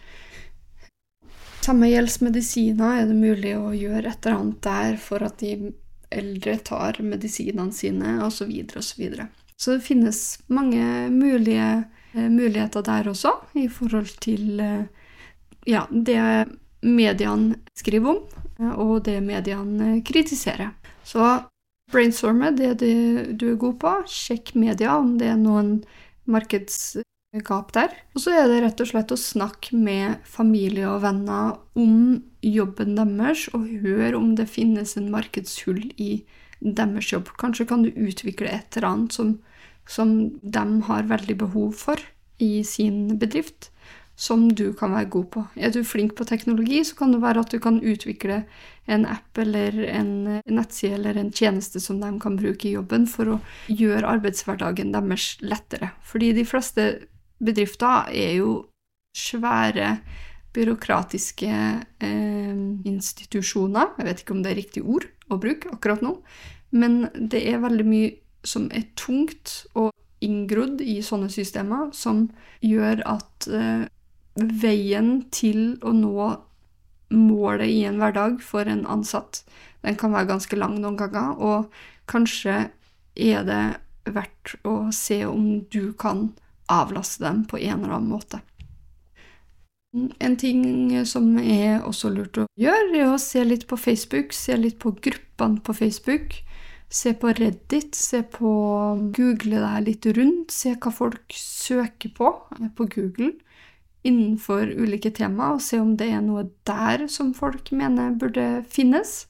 Samme 1.61 1.87
gjelder 1.87 2.25
medisiner. 2.27 3.01
Er 3.01 3.07
det 3.07 3.15
mulig 3.15 3.55
å 3.55 3.71
gjøre 3.71 4.11
et 4.11 4.25
eller 4.25 4.39
annet 4.39 4.61
der 4.65 4.99
for 4.99 5.23
at 5.23 5.39
de 5.39 5.71
eldre 6.11 6.57
tar 6.65 6.99
medisinene 7.05 7.71
sine, 7.71 8.17
osv., 8.25 8.51
osv. 8.75 9.03
Så, 9.15 9.27
så 9.55 9.77
det 9.77 9.85
finnes 9.85 10.21
mange 10.51 11.07
mulige 11.13 11.69
eh, 12.11 12.27
muligheter 12.27 12.83
der 12.83 13.07
også, 13.13 13.37
i 13.55 13.69
forhold 13.71 14.11
til 14.19 14.59
ja, 15.67 15.85
det 15.91 16.21
mediene 16.81 17.59
skriver 17.77 18.15
om, 18.15 18.21
og 18.81 19.03
det 19.05 19.19
mediene 19.25 19.99
kritiserer. 20.05 20.73
Så 21.05 21.23
brainstorme 21.91 22.51
det 22.55 22.75
du 22.79 23.45
er 23.51 23.61
god 23.61 23.77
på. 23.81 23.93
Sjekk 24.09 24.53
media 24.59 24.95
om 24.97 25.15
det 25.19 25.31
er 25.33 25.39
noen 25.39 25.79
markedsgap 26.29 27.71
der. 27.75 27.95
Og 28.15 28.23
så 28.25 28.35
er 28.37 28.49
det 28.49 28.61
rett 28.65 28.83
og 28.83 28.91
slett 28.91 29.13
å 29.13 29.19
snakke 29.19 29.77
med 29.77 30.21
familie 30.27 30.87
og 30.89 31.03
venner 31.05 31.57
om 31.79 32.21
jobben 32.41 32.95
deres, 32.97 33.47
og 33.53 33.69
høre 33.83 34.15
om 34.17 34.33
det 34.37 34.49
finnes 34.49 34.95
en 34.97 35.11
markedshull 35.13 35.83
i 36.01 36.23
deres 36.61 37.11
jobb. 37.11 37.33
Kanskje 37.41 37.67
kan 37.69 37.85
du 37.85 37.91
utvikle 37.91 38.49
et 38.49 38.77
eller 38.77 38.89
annet 38.91 39.17
som, 39.17 39.35
som 39.89 40.15
de 40.41 40.65
har 40.87 41.09
veldig 41.09 41.37
behov 41.43 41.77
for 41.77 42.01
i 42.41 42.63
sin 42.65 43.19
bedrift 43.21 43.69
som 44.21 44.45
du 44.53 44.67
kan 44.77 44.93
være 44.93 45.09
god 45.09 45.27
på. 45.33 45.43
Er 45.57 45.71
du 45.73 45.81
flink 45.87 46.13
på 46.17 46.25
teknologi, 46.29 46.83
så 46.85 46.95
kan 46.99 47.13
det 47.13 47.23
være 47.23 47.41
at 47.41 47.53
du 47.53 47.57
kan 47.61 47.79
utvikle 47.81 48.43
en 48.91 49.05
app 49.09 49.37
eller 49.41 49.79
en 49.89 50.41
nettside 50.45 50.93
eller 50.99 51.17
en 51.17 51.31
tjeneste 51.33 51.81
som 51.81 52.01
de 52.01 52.11
kan 52.21 52.37
bruke 52.37 52.69
i 52.69 52.75
jobben 52.75 53.07
for 53.09 53.33
å 53.33 53.39
gjøre 53.67 54.09
arbeidshverdagen 54.19 54.93
deres 54.93 55.33
lettere. 55.41 55.89
Fordi 56.05 56.33
de 56.37 56.45
fleste 56.45 56.85
bedrifter 57.41 58.11
er 58.13 58.35
jo 58.37 58.51
svære 59.17 59.95
byråkratiske 60.53 61.51
eh, 62.03 62.61
institusjoner. 62.85 63.95
Jeg 63.97 64.07
vet 64.07 64.21
ikke 64.21 64.35
om 64.35 64.43
det 64.43 64.51
er 64.51 64.59
riktig 64.59 64.83
ord 64.83 65.07
å 65.31 65.39
bruke 65.41 65.71
akkurat 65.71 66.03
nå, 66.05 66.17
men 66.75 67.07
det 67.15 67.41
er 67.49 67.63
veldig 67.63 67.87
mye 67.87 68.11
som 68.47 68.67
er 68.73 68.85
tungt 68.99 69.63
og 69.73 69.89
inngrodd 70.21 70.83
i 70.85 70.99
sånne 71.01 71.31
systemer, 71.33 71.89
som 71.97 72.27
gjør 72.61 73.01
at 73.09 73.49
eh, 73.49 73.89
veien 74.35 75.23
til 75.33 75.77
å 75.83 75.93
nå 75.95 76.29
målet 77.11 77.67
i 77.67 77.81
en 77.87 77.99
hverdag 77.99 78.39
for 78.45 78.69
en 78.69 78.85
ansatt, 78.87 79.43
den 79.83 79.97
kan 79.99 80.13
være 80.13 80.29
ganske 80.29 80.59
lang 80.59 80.77
noen 80.79 80.99
ganger, 80.99 81.35
og 81.35 82.11
kanskje 82.11 82.69
er 83.15 83.43
det 83.47 83.63
verdt 84.07 84.55
å 84.67 84.91
se 84.95 85.23
om 85.27 85.65
du 85.73 85.91
kan 85.99 86.31
avlaste 86.71 87.25
dem 87.25 87.43
på 87.49 87.59
en 87.59 87.81
eller 87.81 87.97
annen 87.97 88.13
måte. 88.13 88.39
En 90.23 90.37
ting 90.39 90.63
som 91.03 91.33
er 91.41 91.81
også 91.83 92.13
lurt 92.13 92.39
å 92.39 92.47
gjøre, 92.59 92.95
er 92.95 93.09
å 93.11 93.19
se 93.19 93.43
litt 93.43 93.67
på 93.67 93.75
Facebook, 93.75 94.31
se 94.31 94.55
litt 94.55 94.79
på 94.79 94.93
gruppene 95.03 95.59
på 95.59 95.75
Facebook. 95.75 96.37
Se 96.91 97.13
på 97.15 97.31
Reddit, 97.35 97.95
se 97.95 98.19
på 98.27 98.49
Google 99.15 99.59
deg 99.63 99.85
litt 99.85 100.07
rundt, 100.15 100.51
se 100.51 100.73
hva 100.75 100.91
folk 100.91 101.35
søker 101.35 102.11
på 102.15 102.31
på 102.75 102.87
Google 102.91 103.31
innenfor 104.07 104.71
ulike 104.81 105.11
tema, 105.13 105.51
og 105.53 105.61
se 105.61 105.79
om 105.81 105.95
det 105.97 106.09
er 106.11 106.23
noe 106.25 106.47
der 106.67 107.07
som 107.11 107.33
folk 107.37 107.71
mener 107.75 108.15
burde 108.17 108.63
finnes. 108.69 109.25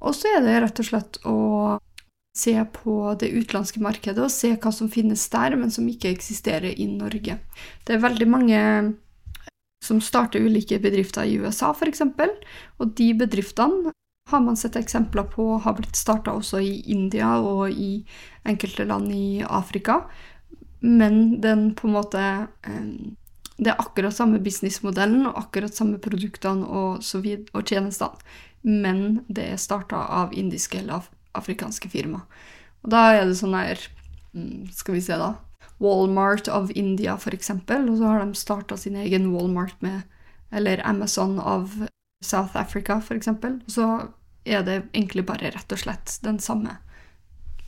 Og 0.00 0.16
så 0.16 0.36
er 0.36 0.44
det 0.44 0.58
rett 0.64 0.82
og 0.82 0.88
slett 0.88 1.20
å 1.28 1.38
se 2.36 2.54
på 2.72 2.96
det 3.20 3.32
utenlandske 3.34 3.82
markedet 3.82 4.22
og 4.22 4.32
se 4.32 4.52
hva 4.54 4.72
som 4.72 4.90
finnes 4.92 5.22
der, 5.32 5.56
men 5.58 5.72
som 5.74 5.88
ikke 5.90 6.12
eksisterer 6.12 6.76
i 6.76 6.86
Norge. 6.90 7.38
Det 7.84 7.96
er 7.96 8.04
veldig 8.04 8.28
mange 8.30 8.60
som 9.84 10.00
starter 10.04 10.44
ulike 10.44 10.78
bedrifter 10.80 11.26
i 11.26 11.38
USA, 11.40 11.72
f.eks., 11.72 12.04
og 12.78 12.92
de 12.96 13.08
bedriftene 13.16 13.94
har 14.30 14.42
man 14.44 14.56
sett 14.56 14.76
eksempler 14.78 15.26
på 15.32 15.56
har 15.64 15.74
blitt 15.74 15.98
starta 15.98 16.36
også 16.36 16.60
i 16.62 16.74
India 16.92 17.32
og 17.40 17.72
i 17.72 18.04
enkelte 18.46 18.86
land 18.86 19.10
i 19.12 19.42
Afrika, 19.42 20.04
men 20.80 21.40
den 21.42 21.72
på 21.76 21.88
en 21.88 21.96
måte 21.96 22.20
eh, 22.22 22.84
det 23.60 23.74
er 23.74 23.82
akkurat 23.82 24.16
samme 24.16 24.40
businessmodellen 24.40 25.26
og 25.28 25.36
akkurat 25.38 25.76
samme 25.76 26.00
produktene 26.00 26.64
og, 26.64 27.02
så 27.04 27.20
vid 27.20 27.50
og 27.52 27.68
tjenestene, 27.68 28.16
men 28.64 29.20
det 29.28 29.50
er 29.52 29.60
starta 29.60 30.00
av 30.20 30.32
indiske 30.36 30.80
eller 30.80 31.04
afrikanske 31.36 31.90
firma. 31.92 32.22
Og 32.80 32.92
da 32.94 33.04
er 33.18 33.26
det 33.28 33.36
sånn 33.38 33.54
her 33.56 33.80
mm, 34.32 34.72
Skal 34.72 34.96
vi 34.96 35.04
se, 35.04 35.16
da. 35.20 35.34
Walmart 35.80 36.48
of 36.48 36.72
India, 36.76 37.18
eksempel. 37.32 37.88
Og 37.88 38.00
så 38.00 38.08
har 38.08 38.24
de 38.24 38.36
starta 38.36 38.76
sin 38.76 38.96
egen 38.96 39.30
Walmart 39.34 39.76
med 39.84 40.02
Eller 40.52 40.80
Amazon 40.84 41.38
av 41.38 41.86
South 42.24 42.56
Africa, 42.56 43.00
eksempel. 43.08 43.60
Og 43.66 43.72
så 43.76 43.88
er 44.44 44.64
det 44.64 44.82
egentlig 44.92 45.26
bare 45.28 45.52
rett 45.52 45.72
og 45.72 45.80
slett 45.80 46.18
den 46.24 46.40
samme, 46.40 46.78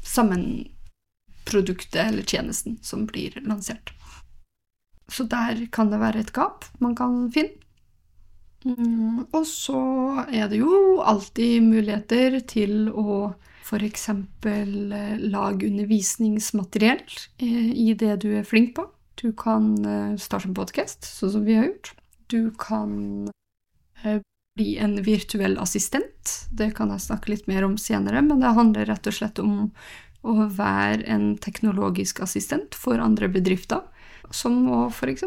samme 0.05 0.41
produktet 1.45 2.01
eller 2.09 2.23
tjenesten 2.23 2.79
som 2.83 3.07
blir 3.07 3.37
lansert. 3.45 3.93
Så 5.13 5.27
der 5.29 5.67
kan 5.73 5.93
det 5.93 6.01
være 6.01 6.25
et 6.25 6.33
gap 6.33 6.65
man 6.81 6.97
kan 6.97 7.27
finne. 7.35 7.59
Mm, 8.63 9.25
og 9.35 9.43
så 9.49 9.79
er 10.31 10.47
det 10.51 10.61
jo 10.61 11.01
alltid 11.03 11.65
muligheter 11.67 12.39
til 12.47 12.93
å 12.95 13.33
f.eks. 13.63 14.09
Eh, 14.09 15.17
lage 15.19 15.67
undervisningsmateriell 15.67 17.03
eh, 17.43 17.71
i 17.73 17.93
det 17.99 18.21
du 18.23 18.31
er 18.39 18.47
flink 18.47 18.77
på. 18.77 18.87
Du 19.19 19.33
kan 19.39 19.75
eh, 19.83 20.15
starte 20.21 20.51
en 20.51 20.57
podkast, 20.57 21.07
sånn 21.07 21.35
som 21.37 21.47
vi 21.47 21.59
har 21.59 21.71
gjort. 21.71 21.95
Du 22.33 22.53
kan 22.59 23.31
bli 24.57 24.77
en 24.83 24.97
virtuell 25.05 25.59
assistent. 25.63 26.37
Det 26.51 26.73
kan 26.77 26.91
jeg 26.93 27.05
snakke 27.05 27.33
litt 27.33 27.49
mer 27.51 27.67
om 27.67 27.77
senere, 27.81 28.23
men 28.25 28.43
det 28.43 28.55
handler 28.57 28.89
rett 28.89 29.09
og 29.09 29.17
slett 29.17 29.43
om 29.43 29.71
å 30.23 30.47
være 30.55 31.03
en 31.11 31.33
teknologisk 31.43 32.23
assistent 32.23 32.77
for 32.79 33.03
andre 33.03 33.31
bedrifter 33.33 33.83
som 34.35 34.59
å 34.73 34.81
f.eks. 34.89 35.25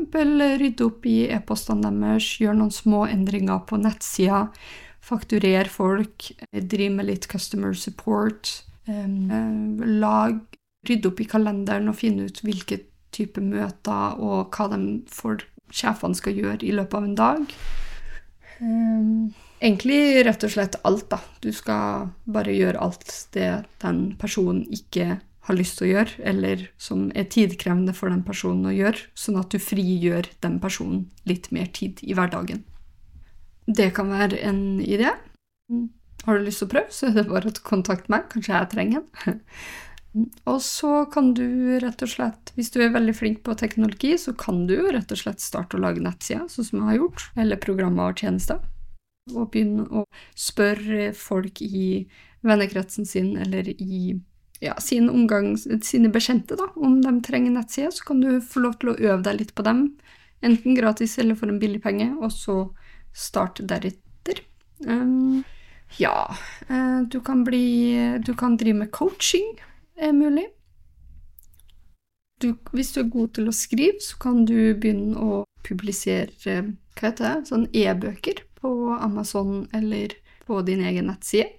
rydde 0.59 0.85
opp 0.85 1.05
i 1.09 1.27
e-postene 1.33 1.91
deres, 1.93 2.27
gjøre 2.41 2.59
noen 2.59 2.73
små 2.73 3.05
endringer 3.07 3.63
på 3.69 3.79
nettsida, 3.81 4.47
fakturere 5.05 5.69
folk, 5.69 6.31
drive 6.51 6.93
med 6.97 7.09
litt 7.11 7.29
customer 7.31 7.75
support, 7.77 8.51
um, 8.89 9.77
lag, 10.01 10.39
rydde 10.89 11.11
opp 11.11 11.21
i 11.21 11.29
kalenderen 11.29 11.89
og 11.91 11.99
finne 11.99 12.27
ut 12.29 12.41
hvilke 12.45 12.81
type 13.15 13.41
møter 13.41 14.19
og 14.19 14.51
hva 14.55 14.69
de 14.73 14.81
for 15.13 15.41
sjefene 15.73 16.17
skal 16.17 16.37
gjøre 16.37 16.65
i 16.65 16.73
løpet 16.75 16.99
av 16.99 17.07
en 17.07 17.17
dag. 17.19 17.45
Egentlig 19.65 20.25
rett 20.25 20.43
og 20.45 20.51
slett 20.51 20.77
alt, 20.87 21.07
da. 21.11 21.19
Du 21.41 21.51
skal 21.55 22.09
bare 22.23 22.53
gjøre 22.55 22.81
alt 22.81 23.11
det 23.35 23.49
den 23.83 24.07
personen 24.19 24.65
ikke 24.73 25.19
har 25.45 25.57
lyst 25.57 25.77
til 25.77 25.87
å 25.87 25.91
gjøre, 25.91 26.21
eller 26.25 26.63
som 26.81 27.07
er 27.13 27.27
tidkrevende 27.29 27.93
for 27.93 28.09
den 28.09 28.23
personen 28.25 28.65
å 28.69 28.73
gjøre, 28.73 29.09
sånn 29.17 29.37
at 29.41 29.53
du 29.53 29.61
frigjør 29.61 30.29
den 30.41 30.57
personen 30.63 31.05
litt 31.29 31.51
mer 31.53 31.69
tid 31.75 32.01
i 32.01 32.15
hverdagen. 32.17 32.63
Det 33.65 33.91
kan 33.97 34.09
være 34.13 34.41
en 34.45 34.81
idé. 34.81 35.11
Har 36.25 36.37
du 36.37 36.45
lyst 36.45 36.63
til 36.63 36.69
å 36.69 36.73
prøve, 36.73 36.93
så 36.93 37.09
er 37.09 37.17
det 37.17 37.27
bare 37.29 37.51
å 37.51 37.65
kontakte 37.65 38.11
meg. 38.13 38.27
Kanskje 38.33 38.53
jeg 38.55 38.71
trenger 38.73 39.03
en. 39.29 39.41
og 40.51 40.61
så 40.65 40.91
kan 41.13 41.33
du 41.37 41.45
rett 41.81 42.05
og 42.05 42.09
slett, 42.09 42.53
hvis 42.57 42.71
du 42.73 42.79
er 42.81 42.93
veldig 42.93 43.15
flink 43.17 43.41
på 43.45 43.57
teknologi, 43.59 44.15
så 44.21 44.33
kan 44.37 44.65
du 44.69 44.77
rett 44.95 45.11
og 45.13 45.21
slett 45.21 45.43
starte 45.43 45.77
å 45.77 45.83
lage 45.83 46.01
nettsider, 46.01 46.47
sånn 46.49 46.69
som 46.69 46.79
jeg 46.81 46.89
har 46.89 47.01
gjort, 47.03 47.27
eller 47.37 47.61
programmer 47.61 48.13
og 48.13 48.21
tjenester. 48.21 48.61
Og 49.33 49.49
begynne 49.53 49.85
å 49.89 50.05
spørre 50.37 51.09
folk 51.17 51.61
i 51.65 52.05
vennekretsen 52.45 53.07
sin 53.09 53.33
eller 53.41 53.69
i 53.73 54.13
ja, 54.65 54.75
sin 54.81 55.09
omgang, 55.09 55.53
sine 55.57 56.09
bekjente, 56.09 56.57
da, 56.57 56.67
om 56.75 56.97
de 57.03 57.13
trenger 57.25 57.53
nettside, 57.53 57.91
så 57.93 58.07
kan 58.07 58.21
du 58.23 58.39
få 58.41 58.63
lov 58.65 58.79
til 58.81 58.93
å 58.93 58.97
øve 58.97 59.21
deg 59.27 59.39
litt 59.41 59.53
på 59.57 59.65
dem, 59.67 59.85
enten 60.45 60.77
gratis 60.77 61.17
eller 61.21 61.37
for 61.37 61.51
en 61.51 61.61
billig 61.61 61.81
penge, 61.83 62.09
og 62.19 62.33
så 62.33 62.57
starte 63.15 63.65
deretter. 63.67 64.41
Um, 64.85 65.43
ja, 66.01 66.17
uh, 66.67 67.01
du 67.07 67.21
kan 67.23 67.45
bli 67.47 67.95
Du 68.25 68.33
kan 68.35 68.57
drive 68.59 68.81
med 68.81 68.91
coaching, 68.91 69.55
er 69.95 70.11
mulig. 70.11 70.49
Du, 72.41 72.57
hvis 72.75 72.91
du 72.91 72.99
er 73.05 73.13
god 73.13 73.31
til 73.37 73.47
å 73.47 73.55
skrive, 73.55 74.01
så 74.03 74.17
kan 74.19 74.43
du 74.49 74.75
begynne 74.75 75.15
å 75.15 75.43
publisere 75.63 76.35
hva 76.43 77.07
heter 77.07 77.23
det, 77.23 77.47
sånn 77.47 77.69
e-bøker 77.71 78.43
på 78.59 78.71
Amazon 78.99 79.69
eller 79.73 80.17
på 80.45 80.59
din 80.67 80.83
egen 80.83 81.07
nettside. 81.09 81.53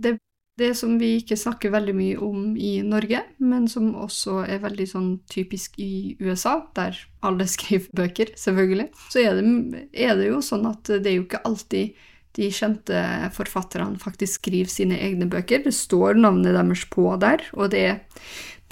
Det 0.00 0.16
det 0.62 0.72
som 0.78 0.94
vi 1.00 1.16
ikke 1.18 1.38
snakker 1.38 1.72
veldig 1.74 1.94
mye 1.96 2.20
om 2.22 2.52
i 2.56 2.76
Norge, 2.86 3.24
men 3.42 3.66
som 3.70 3.90
også 3.98 4.42
er 4.46 4.62
veldig 4.62 4.86
sånn 4.88 5.10
typisk 5.30 5.76
i 5.82 6.14
USA, 6.22 6.60
der 6.78 6.96
alle 7.26 7.48
skriver 7.54 7.90
bøker, 8.02 8.32
selvfølgelig, 8.38 8.88
så 9.12 9.26
er 9.26 9.36
det, 9.38 9.84
er 9.92 10.16
det 10.20 10.30
jo 10.30 10.40
sånn 10.44 10.70
at 10.70 10.94
det 10.94 11.10
er 11.10 11.18
jo 11.18 11.26
ikke 11.26 11.44
alltid 11.48 12.08
de 12.32 12.48
kjente 12.48 12.96
forfatterne 13.36 14.00
faktisk 14.00 14.40
skriver 14.40 14.70
sine 14.72 14.96
egne 15.04 15.26
bøker. 15.28 15.66
Det 15.66 15.74
står 15.76 16.16
navnet 16.16 16.56
deres 16.56 16.86
på 16.88 17.04
der, 17.20 17.44
og 17.52 17.74
det 17.74 17.82
er 17.90 17.98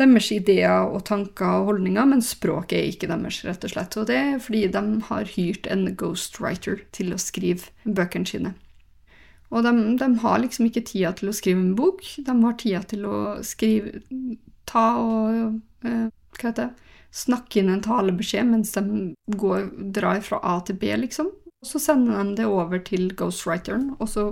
deres 0.01 0.31
ideer 0.33 0.89
og 0.89 1.05
tanker 1.09 1.61
og 1.61 1.75
holdninger, 1.75 2.09
men 2.09 2.25
språket 2.25 2.79
er 2.79 2.89
ikke 2.89 3.11
deres, 3.11 3.43
rett 3.45 3.67
og 3.67 3.75
slett. 3.75 3.99
Og 4.01 4.09
det 4.09 4.17
er 4.17 4.41
fordi 4.41 4.65
de 4.73 4.85
har 5.11 5.33
hyrt 5.37 5.69
en 5.69 5.91
ghostwriter 5.93 6.81
til 6.97 7.13
å 7.13 7.21
skrive 7.21 7.69
bøkene 7.85 8.29
sine. 8.29 8.55
Og 9.50 9.64
de, 9.66 9.73
de, 9.99 10.09
har 10.23 10.38
liksom 10.42 10.69
ikke 10.69 10.85
tida 10.87 11.11
til 11.19 11.30
å 11.30 11.35
skrive 11.35 11.59
en 11.59 11.75
bok. 11.78 12.04
De 12.23 12.37
har 12.45 12.57
tida 12.61 12.85
til 12.87 13.07
å 13.09 13.16
skrive 13.47 14.00
Ta 14.71 14.85
og 15.02 15.59
eh, 15.83 16.07
Hva 16.38 16.47
heter 16.47 16.69
det? 16.69 16.88
Snakke 17.11 17.59
inn 17.59 17.73
en 17.73 17.83
talebeskjed 17.83 18.47
mens 18.47 18.71
de 18.76 18.83
går, 19.35 19.64
drar 19.97 20.21
fra 20.23 20.38
A 20.47 20.61
til 20.62 20.78
B, 20.78 20.92
liksom. 20.95 21.33
Så 21.66 21.80
sender 21.83 22.23
de 22.23 22.37
det 22.38 22.47
over 22.47 22.78
til 22.87 23.11
ghostwriteren, 23.19 23.97
og 23.99 24.09
så 24.09 24.28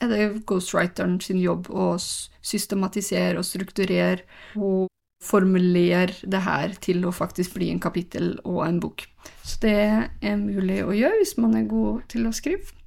er 0.00 0.12
det 0.12 0.44
ghostwriteren 0.48 1.18
sin 1.20 1.42
jobb 1.42 1.66
å 1.74 1.90
systematisere 1.98 3.42
og 3.42 3.44
strukturere 3.44 4.22
og 4.54 4.86
formulere 5.20 6.14
det 6.22 6.40
her 6.46 6.78
til 6.80 7.04
å 7.04 7.12
faktisk 7.12 7.58
bli 7.58 7.68
en 7.74 7.82
kapittel 7.82 8.36
og 8.46 8.62
en 8.64 8.78
bok. 8.80 9.04
Så 9.42 9.58
det 9.66 9.76
er 10.22 10.40
mulig 10.40 10.80
å 10.86 10.94
gjøre 10.96 11.18
hvis 11.20 11.36
man 11.42 11.58
er 11.58 11.68
god 11.68 12.06
til 12.14 12.30
å 12.30 12.32
skrive. 12.32 12.79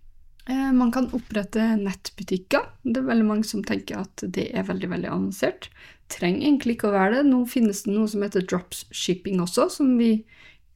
Eh, 0.50 0.72
man 0.76 0.92
kan 0.92 1.10
opprette 1.16 1.66
nettbutikker. 1.80 2.66
Det 2.84 3.00
er 3.00 3.08
veldig 3.08 3.28
mange 3.28 3.48
som 3.48 3.64
tenker 3.64 4.02
at 4.04 4.24
det 4.36 4.50
er 4.52 4.68
veldig 4.68 4.90
veldig 4.92 5.12
avansert. 5.12 5.70
Trenger 6.12 6.48
egentlig 6.48 6.78
ikke 6.78 6.90
å 6.92 6.96
være 6.98 7.20
det. 7.20 7.28
Nå 7.30 7.44
finnes 7.50 7.86
det 7.86 7.94
noe 7.94 8.10
som 8.12 8.26
heter 8.26 8.44
dropshipping 8.50 9.40
også, 9.44 9.70
som 9.78 9.96
vi 10.00 10.26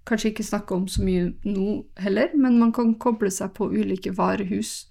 kanskje 0.07 0.31
ikke 0.31 0.47
snakker 0.47 0.77
om 0.77 0.87
så 0.87 1.03
mye 1.03 1.33
nå 1.43 1.81
heller, 1.99 2.31
men 2.39 2.59
man 2.61 2.71
kan 2.75 2.93
koble 3.01 3.31
seg 3.33 3.51
på 3.57 3.67
ulike 3.73 4.13
varehus 4.15 4.85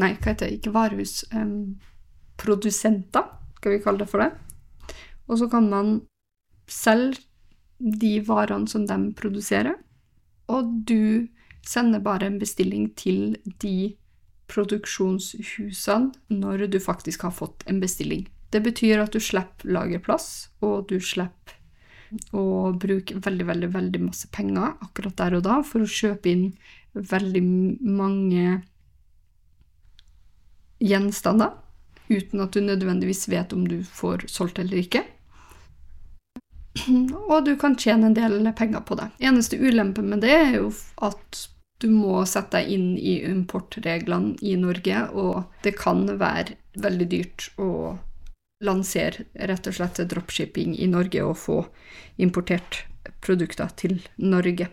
Nei, 0.00 0.14
hva 0.16 0.30
heter 0.30 0.48
det? 0.48 0.56
Ikke 0.56 0.72
varehus. 0.72 1.26
Um, 1.34 1.76
produsenter, 2.40 3.26
skal 3.58 3.74
vi 3.74 3.80
kalle 3.84 4.00
det 4.00 4.08
for 4.08 4.22
det. 4.22 4.30
Og 5.28 5.36
så 5.36 5.48
kan 5.52 5.66
man 5.68 5.90
selge 6.70 7.20
de 7.80 8.14
varene 8.24 8.68
som 8.70 8.86
de 8.88 8.96
produserer, 9.18 9.76
og 10.48 10.70
du 10.88 11.28
sender 11.66 12.00
bare 12.04 12.26
en 12.26 12.38
bestilling 12.40 12.90
til 12.98 13.36
de 13.62 13.94
produksjonshusene 14.50 16.38
når 16.40 16.66
du 16.72 16.80
faktisk 16.82 17.22
har 17.26 17.34
fått 17.36 17.64
en 17.70 17.80
bestilling. 17.82 18.26
Det 18.50 18.62
betyr 18.64 18.98
at 19.04 19.14
du 19.14 19.20
slipper 19.22 19.70
lagerplass, 19.70 20.50
og 20.64 20.88
du 20.90 20.98
slipper 20.98 21.60
å 22.34 22.72
bruke 22.74 23.20
veldig, 23.22 23.46
veldig, 23.46 23.68
veldig 23.70 24.00
masse 24.02 24.26
penger 24.34 24.74
akkurat 24.82 25.14
der 25.20 25.36
og 25.38 25.44
da 25.46 25.60
for 25.66 25.84
å 25.84 25.90
kjøpe 25.90 26.32
inn 26.32 26.46
veldig 26.94 27.42
mange 27.86 28.56
gjenstander, 30.82 31.54
uten 32.10 32.42
at 32.42 32.56
du 32.56 32.64
nødvendigvis 32.64 33.28
vet 33.30 33.52
om 33.54 33.68
du 33.68 33.78
får 33.86 34.26
solgt 34.32 34.58
eller 34.58 34.82
ikke. 34.82 35.04
Og 37.30 37.44
du 37.46 37.54
kan 37.60 37.76
tjene 37.78 38.10
en 38.10 38.16
del 38.16 38.52
penger 38.56 38.84
på 38.86 38.98
det. 38.98 39.08
Eneste 39.18 39.58
ulempe 39.58 40.04
med 40.06 40.22
det 40.24 40.34
er 40.34 40.54
jo 40.60 40.70
at 41.02 41.46
du 41.80 41.88
må 41.92 42.20
sette 42.28 42.60
deg 42.60 42.74
inn 42.74 42.88
i 42.98 43.16
importreglene 43.24 44.36
i 44.44 44.52
Norge, 44.60 45.06
og 45.16 45.62
det 45.64 45.78
kan 45.80 46.04
være 46.20 46.58
veldig 46.80 47.08
dyrt 47.08 47.48
å 47.58 47.96
lansere 48.64 49.24
rett 49.48 49.70
og 49.70 49.76
slett 49.78 50.02
dropshipping 50.10 50.74
i 50.76 50.90
Norge 50.90 51.24
og 51.24 51.38
få 51.40 51.62
importert 52.20 52.82
produkter 53.24 53.72
til 53.80 53.96
Norge. 54.20 54.68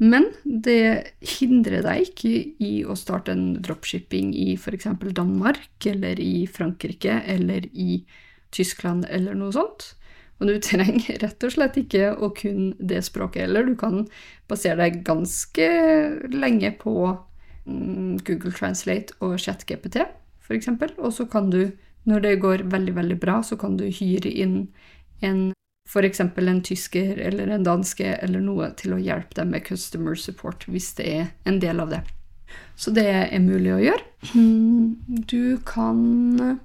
Men 0.00 0.30
det 0.44 1.12
hindrer 1.36 1.84
deg 1.84 2.08
ikke 2.08 2.32
i 2.64 2.72
å 2.88 2.96
starte 2.96 3.34
en 3.36 3.58
dropshipping 3.60 4.32
i 4.32 4.54
f.eks. 4.56 4.88
Danmark 5.12 5.86
eller 5.90 6.20
i 6.24 6.46
Frankrike 6.48 7.18
eller 7.28 7.68
i 7.68 8.00
Tyskland 8.50 9.04
eller 9.12 9.36
noe 9.36 9.52
sånt. 9.52 9.92
Og 10.40 10.48
du 10.48 10.56
trenger 10.64 11.18
rett 11.24 11.46
og 11.46 11.54
slett 11.54 11.78
ikke 11.80 12.14
å 12.16 12.32
kunne 12.36 12.72
det 12.80 13.02
språket 13.06 13.46
heller. 13.46 13.68
Du 13.68 13.76
kan 13.78 14.06
basere 14.50 14.80
deg 14.80 15.02
ganske 15.06 15.68
lenge 16.32 16.72
på 16.80 16.94
mm, 17.68 18.20
Google 18.26 18.54
Translate 18.56 19.16
og 19.20 19.38
ChatGPT, 19.40 20.02
f.eks. 20.40 20.72
Og 20.98 21.10
så 21.14 21.28
kan 21.30 21.52
du, 21.52 21.62
når 22.08 22.26
det 22.26 22.36
går 22.42 22.66
veldig, 22.72 22.96
veldig 22.96 23.18
bra, 23.22 23.40
så 23.46 23.60
kan 23.60 23.76
du 23.80 23.86
hyre 23.88 24.32
inn 24.32 24.62
en 25.20 25.50
f.eks. 25.90 26.20
en 26.22 26.62
tysker 26.62 27.18
eller 27.18 27.50
en 27.50 27.66
danske 27.66 28.14
eller 28.22 28.42
noe 28.44 28.70
til 28.78 28.94
å 28.94 29.02
hjelpe 29.02 29.34
dem 29.36 29.50
med 29.54 29.66
customer 29.66 30.14
support, 30.14 30.64
hvis 30.70 30.92
det 30.98 31.06
er 31.10 31.30
en 31.50 31.58
del 31.62 31.82
av 31.82 31.90
det. 31.90 32.00
Så 32.78 32.92
det 32.94 33.06
er 33.10 33.44
mulig 33.44 33.74
å 33.74 33.82
gjøre. 33.82 34.04
Du 35.30 35.58
kan 35.66 36.60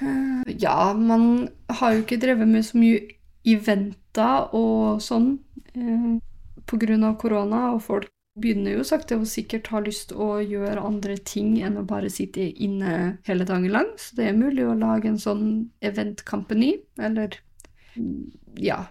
ja, 0.00 0.92
man 0.94 1.48
har 1.68 1.92
jo 1.94 2.04
ikke 2.04 2.20
drevet 2.20 2.48
med 2.48 2.64
så 2.64 2.78
mye 2.80 3.00
eventer 3.48 4.54
og 4.56 5.00
sånn 5.04 5.34
eh, 5.74 6.16
pga. 6.68 7.12
korona, 7.20 7.72
og 7.74 7.82
folk 7.84 8.08
begynner 8.40 8.78
jo 8.78 8.84
sakte 8.86 9.18
og 9.18 9.28
sikkert 9.28 9.68
ha 9.74 9.80
lyst 9.84 10.12
å 10.12 10.38
gjøre 10.40 10.80
andre 10.86 11.16
ting 11.18 11.58
enn 11.60 11.76
å 11.80 11.84
bare 11.84 12.10
sitte 12.12 12.40
inne 12.40 13.18
hele 13.26 13.44
dagen 13.44 13.68
lang. 13.72 13.90
Så 13.98 14.16
det 14.16 14.28
er 14.28 14.38
mulig 14.38 14.64
å 14.64 14.78
lage 14.78 15.10
en 15.10 15.20
sånn 15.20 15.46
event 15.80 16.24
company, 16.24 16.76
eller 16.98 17.36
ja, 18.56 18.84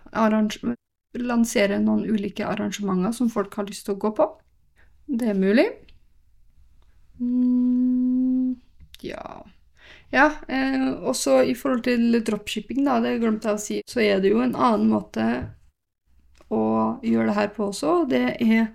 lansere 1.18 1.80
noen 1.82 2.06
ulike 2.06 2.46
arrangementer 2.46 3.16
som 3.16 3.32
folk 3.32 3.56
har 3.56 3.70
lyst 3.70 3.88
til 3.88 3.96
å 3.96 4.02
gå 4.02 4.14
på. 4.18 4.28
Det 5.10 5.32
er 5.32 5.40
mulig. 5.40 5.70
Mm, 7.20 8.60
ja 9.02 9.42
ja, 10.14 10.32
eh, 10.48 10.90
også 11.06 11.44
i 11.46 11.54
forhold 11.58 11.84
til 11.86 12.20
dropshipping, 12.26 12.84
da, 12.88 12.98
det 13.04 13.20
glemte 13.22 13.52
jeg 13.52 13.60
å 13.60 13.64
si, 13.64 13.80
så 13.90 14.02
er 14.02 14.24
det 14.24 14.34
jo 14.34 14.42
en 14.44 14.58
annen 14.58 14.90
måte 14.90 15.26
å 16.50 16.64
gjøre 17.06 17.30
det 17.30 17.38
her 17.38 17.50
på 17.54 17.70
også. 17.70 18.04
Det 18.10 18.26
er 18.42 18.72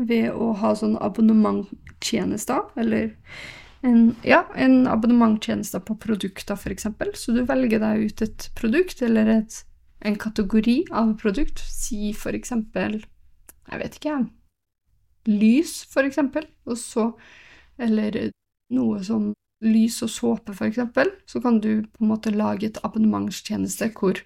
ved 0.00 0.30
å 0.32 0.54
ha 0.56 0.72
sånn 0.76 0.96
abonnementtjenester, 1.00 2.70
eller 2.80 3.10
en, 3.84 4.14
ja, 4.24 4.42
en 4.56 4.86
abonnementtjeneste 4.88 5.82
på 5.84 5.96
produkter, 6.00 6.56
f.eks. 6.56 6.88
Så 7.20 7.36
du 7.36 7.42
velger 7.48 7.82
deg 7.82 8.06
ut 8.08 8.24
et 8.24 8.48
produkt 8.56 9.02
eller 9.04 9.28
et, 9.38 9.62
en 10.04 10.16
kategori 10.20 10.82
av 10.96 11.14
produkt. 11.20 11.60
Si 11.60 12.12
f.eks. 12.12 12.52
Jeg 12.56 13.82
vet 13.84 14.00
ikke, 14.00 14.16
jeg. 14.16 14.28
Lys, 15.28 15.74
f.eks. 15.92 16.20
Og 16.64 16.76
så 16.80 17.10
Eller 17.80 18.30
noe 18.76 18.98
sånn 19.04 19.30
lys 19.60 20.00
og 20.04 20.10
såpe, 20.12 20.54
f.eks., 20.54 20.78
så 21.26 21.40
kan 21.40 21.60
du 21.60 21.82
på 21.82 22.04
en 22.04 22.12
måte 22.12 22.32
lage 22.32 22.68
et 22.68 22.80
abonnementstjeneste 22.84 23.90
hvor 23.96 24.20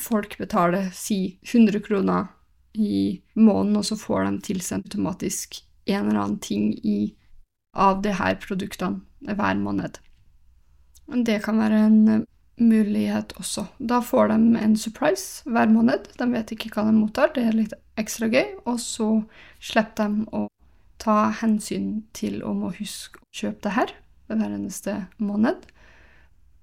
folk 0.00 0.36
betaler 0.40 0.90
si 0.94 1.38
100 1.46 1.80
kroner 1.86 2.32
i 2.74 3.22
måneden, 3.34 3.78
og 3.78 3.86
så 3.86 3.96
får 3.96 4.26
de 4.26 4.40
tilsendt 4.50 4.90
automatisk 4.90 5.60
en 5.86 6.08
eller 6.08 6.20
annen 6.20 6.40
ting 6.42 6.72
i, 6.84 7.14
av 7.76 8.02
de 8.02 8.14
her 8.18 8.36
produktene 8.42 9.36
hver 9.36 9.60
måned. 9.60 10.00
Det 11.06 11.38
kan 11.44 11.60
være 11.62 11.84
en 11.86 12.26
mulighet 12.58 13.36
også. 13.38 13.66
Da 13.78 14.00
får 14.02 14.32
de 14.32 14.58
en 14.58 14.76
surprise 14.80 15.46
hver 15.46 15.70
måned. 15.70 16.08
De 16.18 16.26
vet 16.32 16.52
ikke 16.52 16.72
hva 16.74 16.88
de 16.88 16.96
mottar, 16.96 17.30
det 17.36 17.44
er 17.46 17.56
litt 17.56 17.76
ekstra 18.00 18.28
gøy. 18.32 18.56
Og 18.66 18.80
så 18.82 19.10
slipper 19.62 20.10
de 20.10 20.26
å 20.34 20.46
ta 20.98 21.30
hensyn 21.42 22.02
til 22.16 22.40
om 22.42 22.64
å 22.66 22.74
huske 22.74 23.20
å 23.22 23.30
kjøpe 23.36 23.68
det 23.68 23.76
her 23.76 23.94
hver 24.34 24.52
eneste 24.56 24.98
måned. 25.22 25.66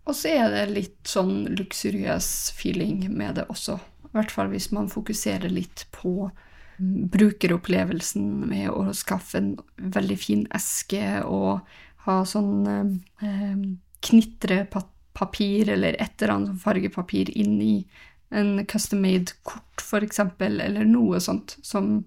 Og 0.03 0.17
så 0.19 0.33
er 0.35 0.51
det 0.51 0.63
litt 0.73 1.07
sånn 1.07 1.45
luksuriøs 1.55 2.27
feeling 2.57 3.05
med 3.11 3.39
det 3.39 3.47
også. 3.51 3.77
I 4.09 4.15
hvert 4.17 4.33
fall 4.33 4.51
hvis 4.51 4.69
man 4.75 4.91
fokuserer 4.91 5.49
litt 5.49 5.85
på 5.95 6.27
mm, 6.27 7.07
brukeropplevelsen 7.13 8.27
med 8.49 8.69
å 8.73 8.91
skaffe 8.95 9.39
en 9.39 9.53
veldig 9.77 10.19
fin 10.19 10.43
eske 10.53 11.23
og 11.23 11.63
ha 12.03 12.17
sånn 12.27 12.67
eh, 12.67 13.61
knitrepapir 14.03 15.71
eller 15.71 15.95
et 15.95 16.19
eller 16.19 16.35
annet 16.35 16.61
fargepapir 16.61 17.31
inni 17.31 17.85
en 18.33 18.57
custom-made 18.67 19.37
kort, 19.47 19.79
f.eks., 19.79 20.19
eller 20.19 20.83
noe 20.89 21.21
sånt 21.21 21.55
som 21.63 22.01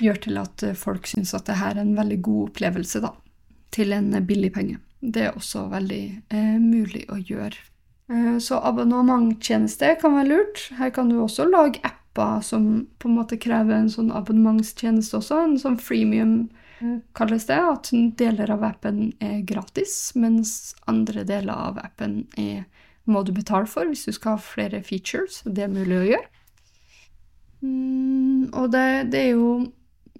gjør 0.00 0.20
til 0.26 0.38
at 0.40 0.64
folk 0.78 1.08
syns 1.08 1.32
at 1.34 1.48
det 1.48 1.58
her 1.58 1.74
er 1.74 1.82
en 1.82 1.96
veldig 1.96 2.20
god 2.22 2.50
opplevelse, 2.50 3.00
da, 3.02 3.14
til 3.74 3.96
en 3.96 4.12
billig 4.28 4.52
penge. 4.54 4.76
Det 5.00 5.26
er 5.26 5.36
også 5.36 5.66
veldig 5.72 6.04
eh, 6.28 6.56
mulig 6.60 7.06
å 7.08 7.16
gjøre. 7.16 7.56
Eh, 8.12 8.36
så 8.42 8.60
abonnementtjeneste 8.68 9.94
kan 10.00 10.16
være 10.18 10.28
lurt. 10.28 10.66
Her 10.76 10.92
kan 10.94 11.08
du 11.08 11.20
også 11.22 11.48
lage 11.48 11.80
apper 11.86 12.42
som 12.44 12.86
på 13.00 13.08
en 13.08 13.16
måte 13.16 13.38
krever 13.40 13.78
en 13.78 13.92
sånn 13.92 14.10
abonnementstjeneste 14.12 15.20
også. 15.20 15.38
En 15.46 15.56
sånn 15.62 15.78
freemium 15.80 16.34
eh, 16.82 16.98
kalles 17.16 17.48
det. 17.48 17.56
At 17.56 17.92
deler 18.20 18.52
av 18.52 18.66
appen 18.66 19.08
er 19.24 19.40
gratis, 19.48 20.12
mens 20.18 20.74
andre 20.90 21.24
deler 21.24 21.54
av 21.70 21.80
appen 21.80 22.24
er, 22.40 22.66
må 23.08 23.24
du 23.24 23.32
betale 23.32 23.70
for 23.70 23.88
hvis 23.88 24.04
du 24.04 24.12
skal 24.12 24.36
ha 24.36 24.44
flere 24.44 24.82
features. 24.84 25.40
Det 25.46 25.64
er 25.64 25.72
mulig 25.72 25.96
å 25.96 26.06
gjøre. 26.12 26.28
Mm, 27.60 28.50
og 28.56 28.70
det, 28.72 28.86
det 29.12 29.20
er 29.20 29.32
jo 29.36 29.48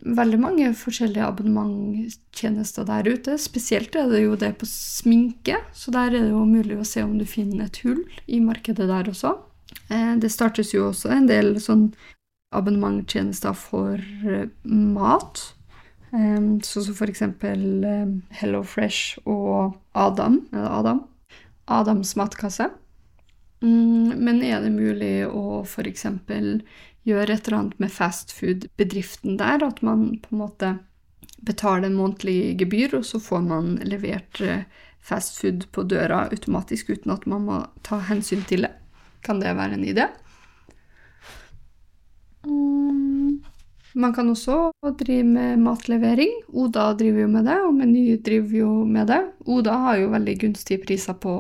veldig 0.01 0.39
mange 0.41 0.71
forskjellige 0.77 1.27
abonnementtjenester 1.27 2.87
der 2.89 3.09
ute. 3.11 3.37
Spesielt 3.41 3.97
er 3.99 4.09
det 4.11 4.23
jo 4.25 4.39
det 4.39 4.55
på 4.61 4.69
sminke, 4.69 5.59
så 5.77 5.93
der 5.95 6.11
er 6.11 6.25
det 6.25 6.33
jo 6.33 6.47
mulig 6.49 6.79
å 6.81 6.87
se 6.89 7.05
om 7.05 7.19
du 7.21 7.27
finner 7.29 7.67
et 7.67 7.83
hull 7.85 8.03
i 8.27 8.41
markedet 8.45 8.89
der 8.91 9.13
også. 9.13 9.37
Eh, 9.93 10.17
det 10.23 10.33
startes 10.33 10.75
jo 10.75 10.89
også 10.91 11.13
en 11.15 11.29
del 11.31 11.55
sånn 11.63 11.91
abonnementtjenester 12.57 13.57
for 13.59 14.01
eh, 14.01 14.51
mat. 14.65 15.47
Sånn 16.11 16.59
som 16.67 16.95
for 16.99 17.07
eksempel 17.07 17.85
Hello 18.35 18.65
Fresh 18.67 19.21
og 19.31 19.77
Adam. 19.95 20.41
Adam? 20.51 21.05
Adams 21.71 22.17
matkasse. 22.19 22.67
Mm, 23.63 24.17
men 24.17 24.41
er 24.43 24.63
det 24.65 24.73
mulig 24.73 25.15
å 25.29 25.61
eksempel 25.87 26.63
gjør 27.09 27.31
et 27.33 27.49
eller 27.49 27.59
annet 27.59 27.83
med 27.83 27.93
fastfood-bedriften 27.95 29.39
der, 29.41 29.65
at 29.65 29.83
man 29.87 30.21
på 30.23 30.35
en 30.35 30.43
måte 30.43 30.73
betaler 31.47 31.89
en 31.89 31.97
månedlig 31.97 32.57
gebyr, 32.61 32.99
og 32.99 33.07
så 33.09 33.21
får 33.23 33.45
man 33.47 33.77
levert 33.89 34.41
eh, 34.45 34.67
fastfood 35.01 35.67
på 35.73 35.87
døra 35.89 36.27
automatisk 36.29 36.93
uten 36.93 37.15
at 37.15 37.25
man 37.31 37.47
må 37.49 37.61
ta 37.87 38.01
hensyn 38.11 38.45
til 38.49 38.69
det. 38.69 38.75
Kan 39.25 39.41
det 39.41 39.57
være 39.57 39.77
en 39.77 39.87
idé? 39.89 40.09
Mm. 42.47 43.41
Man 43.95 44.13
kan 44.15 44.29
også 44.31 44.71
drive 45.01 45.25
med 45.27 45.59
matlevering. 45.59 46.31
Oda 46.55 46.93
driver 46.95 47.25
jo 47.25 47.31
med 47.33 47.49
det, 47.51 47.57
og 47.67 47.75
Meny 47.75 48.05
driver 48.23 48.57
jo 48.61 48.71
med 48.87 49.11
det. 49.11 49.21
Oda 49.51 49.75
har 49.85 49.99
jo 49.99 50.13
veldig 50.13 50.37
gunstige 50.45 50.83
priser 50.85 51.19
på 51.19 51.35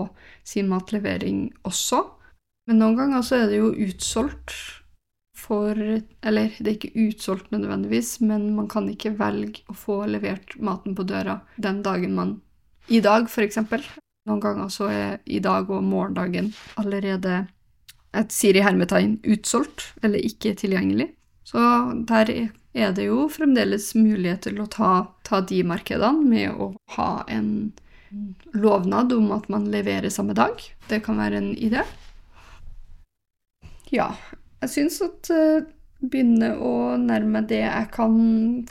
sin 0.44 0.68
matlevering 0.68 1.46
også. 1.62 2.02
Men 2.66 2.82
noen 2.82 2.98
ganger 2.98 3.22
så 3.26 3.38
er 3.38 3.52
det 3.52 3.60
jo 3.60 3.70
utsolgt 3.86 4.79
for 5.40 5.76
Eller 5.76 6.52
det 6.58 6.68
er 6.68 6.76
ikke 6.76 7.06
utsolgt 7.08 7.50
nødvendigvis, 7.54 8.18
men 8.20 8.50
man 8.56 8.68
kan 8.70 8.88
ikke 8.92 9.16
velge 9.18 9.64
å 9.70 9.76
få 9.76 10.02
levert 10.10 10.56
maten 10.60 10.96
på 10.96 11.06
døra 11.08 11.40
den 11.56 11.82
dagen 11.86 12.14
man 12.18 12.36
I 12.88 13.00
dag, 13.04 13.28
eksempel. 13.30 13.84
Noen 14.28 14.42
ganger 14.42 14.68
så 14.68 14.90
er 14.92 15.18
i 15.24 15.40
dag 15.40 15.70
og 15.70 15.84
morgendagen 15.86 16.52
allerede 16.80 17.46
et 18.16 18.32
Siri 18.34 18.62
hermetegn 18.64 19.20
utsolgt, 19.22 19.92
eller 20.02 20.18
ikke 20.18 20.56
tilgjengelig. 20.58 21.12
Så 21.46 21.60
der 22.08 22.32
er 22.74 22.92
det 22.94 23.06
jo 23.06 23.28
fremdeles 23.30 23.92
mulighet 23.98 24.44
til 24.46 24.60
å 24.62 24.68
ta, 24.70 24.90
ta 25.26 25.40
de 25.46 25.62
markedene 25.66 26.26
med 26.26 26.58
å 26.58 26.72
ha 26.96 27.10
en 27.30 27.72
lovnad 28.54 29.14
om 29.14 29.30
at 29.34 29.48
man 29.50 29.68
leverer 29.70 30.10
samme 30.10 30.34
dag. 30.34 30.58
Det 30.90 31.00
kan 31.06 31.18
være 31.22 31.40
en 31.40 31.52
idé. 31.54 31.84
Ja, 33.90 34.12
jeg 34.60 34.72
syns 34.74 35.00
at 35.04 35.30
uh, 35.34 35.68
begynne 36.00 36.52
å 36.60 36.96
nærme 37.00 37.42
det 37.48 37.62
jeg 37.62 37.88
kan, 37.92 38.14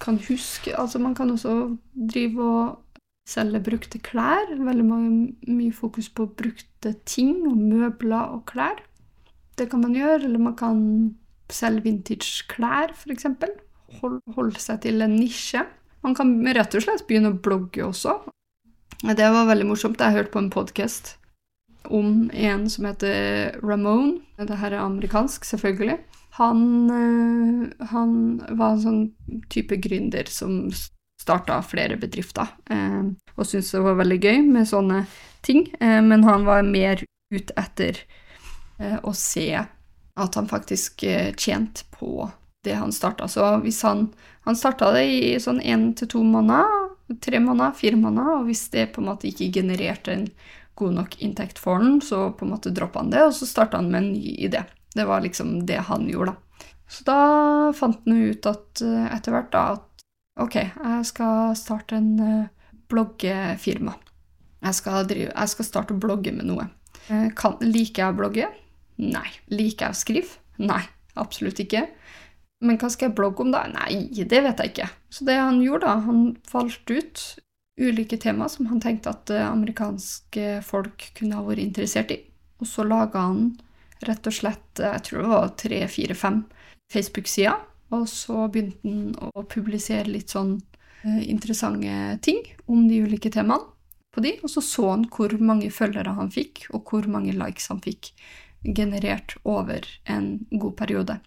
kan, 0.01 0.19
huske 0.29 0.73
Altså, 0.73 1.01
man 1.01 1.15
kan 1.17 1.31
også 1.33 1.75
drive 1.93 2.45
og 2.45 3.01
selge 3.29 3.61
brukte 3.61 4.01
klær. 4.01 4.49
Veldig 4.57 4.85
mange, 4.85 5.33
mye 5.47 5.73
fokus 5.73 6.09
på 6.09 6.29
brukte 6.39 6.95
ting 7.05 7.43
og 7.49 7.57
møbler 7.57 8.35
og 8.37 8.45
klær. 8.49 8.81
Det 9.59 9.69
kan 9.69 9.83
man 9.83 9.97
gjøre, 9.97 10.23
eller 10.25 10.41
man 10.41 10.55
kan 10.57 10.79
selge 11.51 11.85
vintage 11.85 12.47
klær, 12.49 12.93
f.eks. 12.95 13.27
Hold, 13.99 14.19
holde 14.35 14.61
seg 14.61 14.83
til 14.85 15.01
en 15.01 15.17
nisje. 15.17 15.65
Man 16.05 16.15
kan 16.15 16.31
rett 16.55 16.75
og 16.77 16.85
slett 16.85 17.05
begynne 17.09 17.33
å 17.33 17.39
blogge 17.43 17.83
også. 17.83 18.15
Det 19.03 19.29
var 19.31 19.49
veldig 19.49 19.67
morsomt. 19.67 20.01
Jeg 20.01 20.15
hørte 20.15 20.33
på 20.33 20.41
en 20.41 20.53
podkast 20.53 21.18
om 21.89 22.29
en 22.33 22.69
som 22.69 22.85
heter 22.85 23.59
Ramone. 23.63 24.19
Dette 24.37 24.55
er 24.55 24.77
amerikansk, 24.79 25.45
selvfølgelig. 25.45 25.97
Han, 26.39 26.89
eh, 26.89 27.87
han, 27.87 28.11
var 28.49 28.75
en 28.75 28.83
sånn 28.83 29.01
type 29.51 29.75
gründer 29.83 30.29
som 30.31 30.69
starta 31.19 31.57
flere 31.67 31.97
bedrifter, 31.99 32.53
eh, 32.71 33.09
og 33.35 33.47
syntes 33.47 33.73
det 33.75 33.81
var 33.83 33.97
veldig 33.99 34.19
gøy 34.23 34.37
med 34.47 34.69
sånne 34.69 35.01
ting. 35.43 35.65
Eh, 35.81 35.99
men 36.05 36.23
han 36.23 36.47
var 36.47 36.63
mer 36.63 37.03
ute 37.33 37.53
etter 37.59 38.05
å 39.03 39.11
se 39.11 39.49
at 39.59 40.35
han 40.39 40.45
faktisk 40.47 41.03
tjente 41.35 41.83
på 41.91 42.29
det 42.63 42.77
han 42.79 42.93
starta. 42.95 43.27
Så 43.27 43.43
hvis 43.65 43.81
han 43.83 44.13
Han 44.47 44.55
starta 44.55 44.93
det 44.95 45.03
i 45.03 45.33
sånn 45.37 45.59
én 45.61 45.91
til 45.93 46.07
to 46.09 46.21
måneder, 46.23 46.63
tre 47.21 47.37
måneder, 47.43 47.75
fire 47.75 47.97
måneder, 47.99 48.39
og 48.39 48.45
hvis 48.47 48.63
det 48.73 48.87
på 48.95 49.01
en 49.01 49.09
måte 49.11 49.27
ikke 49.27 49.51
genererte 49.59 50.13
en 50.15 50.23
god 50.79 50.95
nok 50.97 51.17
inntekt 51.23 51.59
for 51.61 51.81
den, 51.83 51.99
så 52.01 52.29
på 52.31 52.45
en 52.45 52.53
måte 52.55 52.73
droppa 52.75 53.03
han 53.03 53.11
det, 53.13 53.23
og 53.27 53.35
så 53.35 53.47
starta 53.49 53.79
han 53.81 53.91
med 53.91 54.03
en 54.03 54.13
ny 54.13 54.35
idé. 54.47 54.63
Det 54.95 55.05
var 55.05 55.21
liksom 55.21 55.59
det 55.69 55.81
han 55.89 56.07
gjorde, 56.09 56.33
da. 56.33 56.65
Så 56.89 57.05
da 57.05 57.19
fant 57.77 58.01
han 58.07 58.23
ut 58.31 58.47
at 58.49 58.81
eh, 58.81 59.09
etter 59.13 59.35
hvert 59.35 59.51
da 59.53 59.63
at 59.75 60.05
ok, 60.41 60.55
jeg 60.57 61.05
skal 61.05 61.51
starte 61.59 61.99
en 61.99 62.13
uh, 62.17 62.71
bloggefirma. 62.89 63.93
Jeg 64.63 64.75
skal, 64.75 65.05
drive, 65.07 65.29
jeg 65.29 65.51
skal 65.53 65.67
starte 65.67 65.95
å 65.95 66.01
blogge 66.01 66.33
med 66.35 66.49
noe. 66.49 66.65
Eh, 67.07 67.29
kan, 67.37 67.59
liker 67.61 68.03
jeg 68.03 68.15
å 68.15 68.17
blogge? 68.17 68.47
Nei. 69.03 69.27
Liker 69.53 69.89
jeg 69.89 69.95
å 69.95 69.99
skrive? 69.99 70.39
Nei, 70.59 70.81
absolutt 71.19 71.61
ikke. 71.63 71.85
Men 72.65 72.79
hva 72.79 72.89
skal 72.91 73.09
jeg 73.09 73.17
blogge 73.19 73.45
om, 73.45 73.53
da? 73.53 73.63
Nei, 73.71 74.09
det 74.11 74.41
vet 74.43 74.63
jeg 74.63 74.73
ikke. 74.73 74.89
Så 75.13 75.27
det 75.27 75.37
han 75.39 75.61
gjorde, 75.63 75.87
da, 75.87 76.07
han 76.07 76.25
falt 76.47 76.91
ut 76.91 77.23
ulike 77.79 78.17
tema 78.17 78.49
som 78.49 78.67
han 78.69 78.81
tenkte 78.83 79.13
at 79.13 79.31
eh, 79.33 79.47
amerikanske 79.47 80.59
folk 80.67 81.09
kunne 81.17 81.39
ha 81.39 81.45
vært 81.47 81.63
interessert 81.63 82.13
i. 82.13 82.19
Og 82.59 82.67
så 82.67 82.85
laga 82.87 83.23
han 83.29 83.53
rett 84.07 84.27
og 84.27 84.35
slett 84.35 84.81
eh, 84.81 84.93
jeg 84.97 85.05
tror 85.07 85.23
det 85.23 85.33
var 85.33 85.53
tre, 85.63 85.81
fire, 85.91 86.17
fem 86.17 86.43
Facebook-sider. 86.93 87.65
Og 87.95 88.05
så 88.09 88.45
begynte 88.51 88.85
han 88.85 89.15
å 89.33 89.45
publisere 89.49 90.11
litt 90.11 90.35
sånn 90.35 90.57
eh, 91.03 91.23
interessante 91.29 92.19
ting 92.25 92.43
om 92.69 92.85
de 92.89 93.01
ulike 93.05 93.31
temaene 93.33 93.65
på 94.13 94.23
de, 94.25 94.35
og 94.41 94.49
så 94.49 94.61
så 94.65 94.85
han 94.89 95.07
hvor 95.13 95.35
mange 95.37 95.69
følgere 95.73 96.15
han 96.17 96.31
fikk, 96.33 96.65
og 96.73 96.89
hvor 96.89 97.05
mange 97.09 97.35
likes 97.37 97.69
han 97.69 97.81
fikk 97.83 98.11
generert 98.65 99.35
over 99.47 99.85
en 100.09 100.39
god 100.49 100.75
periode. 100.79 101.19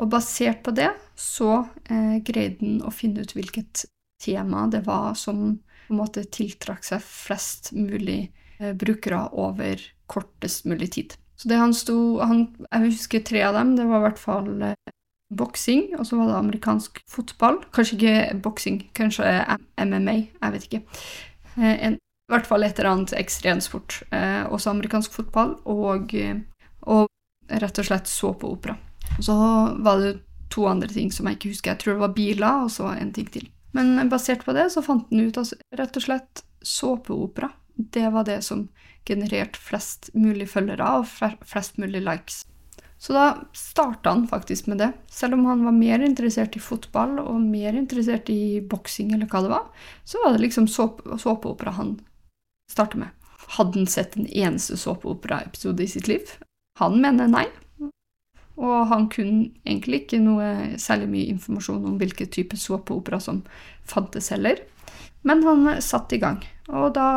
Og 0.00 0.10
basert 0.12 0.62
på 0.64 0.72
det 0.76 0.90
så 1.16 1.66
eh, 1.88 2.16
greide 2.24 2.60
han 2.60 2.80
å 2.84 2.92
finne 2.92 3.24
ut 3.24 3.36
hvilket 3.36 3.86
tema 4.22 4.66
det 4.72 4.82
var 4.86 5.14
som 5.16 5.58
på 5.86 5.94
en 5.94 6.02
måte 6.02 6.24
tiltrakk 6.32 6.84
seg 6.86 7.04
flest 7.04 7.72
mulig 7.76 8.32
eh, 8.58 8.74
brukere 8.76 9.26
over 9.32 9.80
kortest 10.10 10.66
mulig 10.66 10.92
tid. 10.98 11.16
Så 11.36 11.48
det 11.48 11.58
han 11.60 11.74
sto 11.76 12.18
han, 12.24 12.46
Jeg 12.70 12.92
husker 12.92 13.24
tre 13.24 13.42
av 13.44 13.54
dem. 13.58 13.74
Det 13.76 13.84
var 13.88 14.00
i 14.00 14.06
hvert 14.06 14.20
fall 14.20 14.50
eh, 14.70 14.92
boksing, 15.36 15.90
og 15.98 16.06
så 16.06 16.18
var 16.18 16.30
det 16.30 16.38
amerikansk 16.38 17.00
fotball. 17.10 17.60
Kanskje 17.74 17.96
ikke 17.98 18.40
boksing, 18.44 18.82
kanskje 18.96 19.24
MMA. 19.78 20.16
Jeg 20.40 20.54
vet 20.54 20.68
ikke. 20.68 20.82
Eh, 21.56 21.76
en, 21.88 21.98
I 21.98 22.34
hvert 22.34 22.48
fall 22.48 22.66
et 22.66 22.78
eller 22.78 22.92
annet 22.92 23.16
ekstremsport. 23.18 24.00
Eh, 24.10 24.44
også 24.50 24.72
amerikansk 24.72 25.12
fotball 25.14 25.56
og, 25.64 26.14
eh, 26.14 26.40
og 26.82 27.06
rett 27.50 27.78
og 27.78 27.88
slett 27.88 28.10
opera. 28.24 28.76
Så 29.20 29.34
var 29.82 30.00
det 30.00 30.18
to 30.50 30.66
andre 30.66 30.88
ting 30.88 31.12
som 31.12 31.26
jeg 31.26 31.38
ikke 31.38 31.52
husker. 31.54 31.70
Jeg 31.72 31.78
tror 31.78 31.92
det 31.94 32.00
var 32.00 32.16
biler, 32.16 32.64
og 32.64 32.70
så 32.70 32.90
en 32.96 33.12
ting 33.12 33.30
til. 33.30 33.50
Men 33.74 34.08
basert 34.08 34.44
på 34.44 34.54
det 34.56 34.70
så 34.72 34.82
fant 34.82 35.08
han 35.10 35.28
ut 35.28 35.38
at 35.40 35.52
rett 35.78 35.96
og 35.98 36.04
slett 36.04 36.44
såpeopera, 36.62 37.50
det 37.76 38.08
var 38.10 38.24
det 38.24 38.40
som 38.42 38.68
genererte 39.06 39.60
flest 39.60 40.10
mulig 40.14 40.48
følgere 40.50 40.86
og 40.98 41.34
flest 41.46 41.76
mulig 41.78 42.02
likes. 42.02 42.44
Så 42.98 43.12
da 43.12 43.26
starta 43.52 44.14
han 44.14 44.24
faktisk 44.28 44.66
med 44.66 44.78
det. 44.80 44.92
Selv 45.12 45.36
om 45.36 45.44
han 45.44 45.64
var 45.64 45.74
mer 45.76 46.00
interessert 46.00 46.56
i 46.56 46.62
fotball 46.62 47.18
og 47.20 47.40
mer 47.44 47.76
interessert 47.76 48.30
i 48.32 48.60
boksing, 48.64 49.12
eller 49.12 49.28
hva 49.28 49.42
det 49.44 49.52
var, 49.52 49.66
så 50.04 50.22
var 50.24 50.32
det 50.32 50.46
liksom 50.46 50.68
såpeopera 50.70 51.76
han 51.76 51.98
starta 52.72 52.98
med. 52.98 53.12
Hadde 53.58 53.78
han 53.78 53.86
sett 53.86 54.16
en 54.16 54.26
eneste 54.26 54.78
såpeoperaepisode 54.80 55.84
i 55.84 55.90
sitt 55.92 56.08
liv? 56.08 56.32
Han 56.80 56.96
mener 57.04 57.28
nei. 57.30 57.44
Og 58.56 58.86
han 58.88 59.08
kunne 59.12 59.50
egentlig 59.66 60.04
ikke 60.04 60.22
noe 60.22 60.78
særlig 60.80 61.10
mye 61.12 61.32
informasjon 61.34 61.84
om 61.92 61.98
hvilken 62.00 62.30
type 62.32 62.56
såpeopera 62.56 63.20
som 63.20 63.42
fantes 63.84 64.32
heller. 64.32 64.62
Men 65.26 65.42
han 65.42 65.82
satte 65.82 66.16
i 66.16 66.22
gang. 66.22 66.38
Og 66.70 66.92
da 66.94 67.08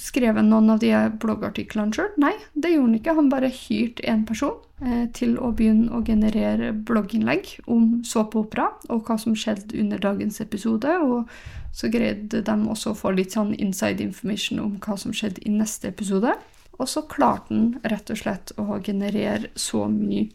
skrev 0.00 0.36
han 0.36 0.48
noen 0.48 0.72
av 0.74 0.80
de 0.80 0.92
bloggartiklene 1.20 1.92
sjøl. 1.96 2.10
Nei, 2.20 2.32
det 2.52 2.72
gjorde 2.72 2.88
han 2.88 2.98
ikke. 2.98 3.14
Han 3.18 3.30
bare 3.32 3.52
hyrte 3.52 4.06
en 4.08 4.24
person 4.28 4.56
eh, 4.80 5.06
til 5.16 5.36
å 5.40 5.52
begynne 5.56 5.92
å 5.92 6.02
generere 6.04 6.72
blogginnlegg 6.72 7.52
om 7.68 8.00
såpeopera 8.04 8.70
og 8.88 9.04
hva 9.08 9.18
som 9.20 9.36
skjedde 9.36 9.76
under 9.80 10.00
dagens 10.00 10.40
episode. 10.40 10.96
Og 11.04 11.28
så 11.76 11.92
greide 11.92 12.42
de 12.44 12.56
også 12.72 12.94
å 12.94 12.98
få 12.98 13.12
litt 13.16 13.36
sånn 13.36 13.52
inside 13.60 14.04
information 14.04 14.60
om 14.64 14.78
hva 14.80 14.96
som 15.00 15.12
skjedde 15.16 15.44
i 15.44 15.52
neste 15.52 15.92
episode. 15.92 16.32
Og 16.80 16.88
så 16.88 17.04
klarte 17.12 17.52
han 17.52 17.74
rett 17.92 18.08
og 18.08 18.20
slett 18.22 18.54
å 18.56 18.80
generere 18.80 19.52
så 19.52 19.84
mye 19.92 20.30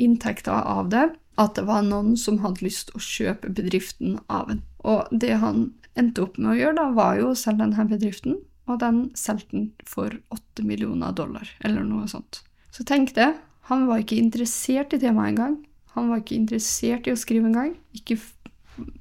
inntekter 0.00 0.64
av 0.64 0.88
det 0.92 1.08
at 1.40 1.56
det 1.58 1.64
var 1.66 1.82
noen 1.82 2.14
som 2.18 2.40
hadde 2.44 2.62
lyst 2.66 2.92
å 2.94 3.02
kjøpe 3.02 3.50
bedriften 3.54 4.18
av 4.30 4.52
en. 4.52 4.62
Og 4.86 5.10
det 5.10 5.34
han 5.42 5.72
endte 5.98 6.22
opp 6.22 6.38
med 6.38 6.52
å 6.52 6.58
gjøre, 6.58 6.76
da, 6.78 6.88
var 6.94 7.18
jo 7.18 7.30
å 7.32 7.38
selge 7.38 7.64
denne 7.64 7.86
bedriften, 7.90 8.38
og 8.70 8.80
den 8.80 9.00
solgte 9.18 9.56
han 9.56 9.66
for 9.88 10.14
8 10.34 10.64
millioner 10.66 11.14
dollar, 11.16 11.48
eller 11.66 11.84
noe 11.86 12.06
sånt. 12.10 12.42
Så 12.74 12.86
tenk 12.86 13.14
det, 13.18 13.32
han 13.70 13.86
var 13.88 14.02
ikke 14.02 14.20
interessert 14.20 14.94
i 14.94 15.00
temaet 15.02 15.34
engang. 15.34 15.58
Han 15.94 16.10
var 16.10 16.22
ikke 16.22 16.38
interessert 16.38 17.06
i 17.08 17.14
å 17.14 17.18
skrive 17.18 17.50
engang. 17.50 17.74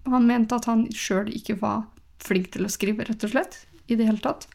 Han 0.09 0.27
mente 0.29 0.57
at 0.57 0.67
han 0.69 0.85
sjøl 0.93 1.31
ikke 1.33 1.57
var 1.61 1.87
flink 2.23 2.51
til 2.53 2.67
å 2.67 2.71
skrive, 2.71 3.05
rett 3.07 3.25
og 3.25 3.33
slett, 3.33 3.63
i 3.89 3.97
det 3.99 4.07
hele 4.07 4.21
tatt. 4.23 4.47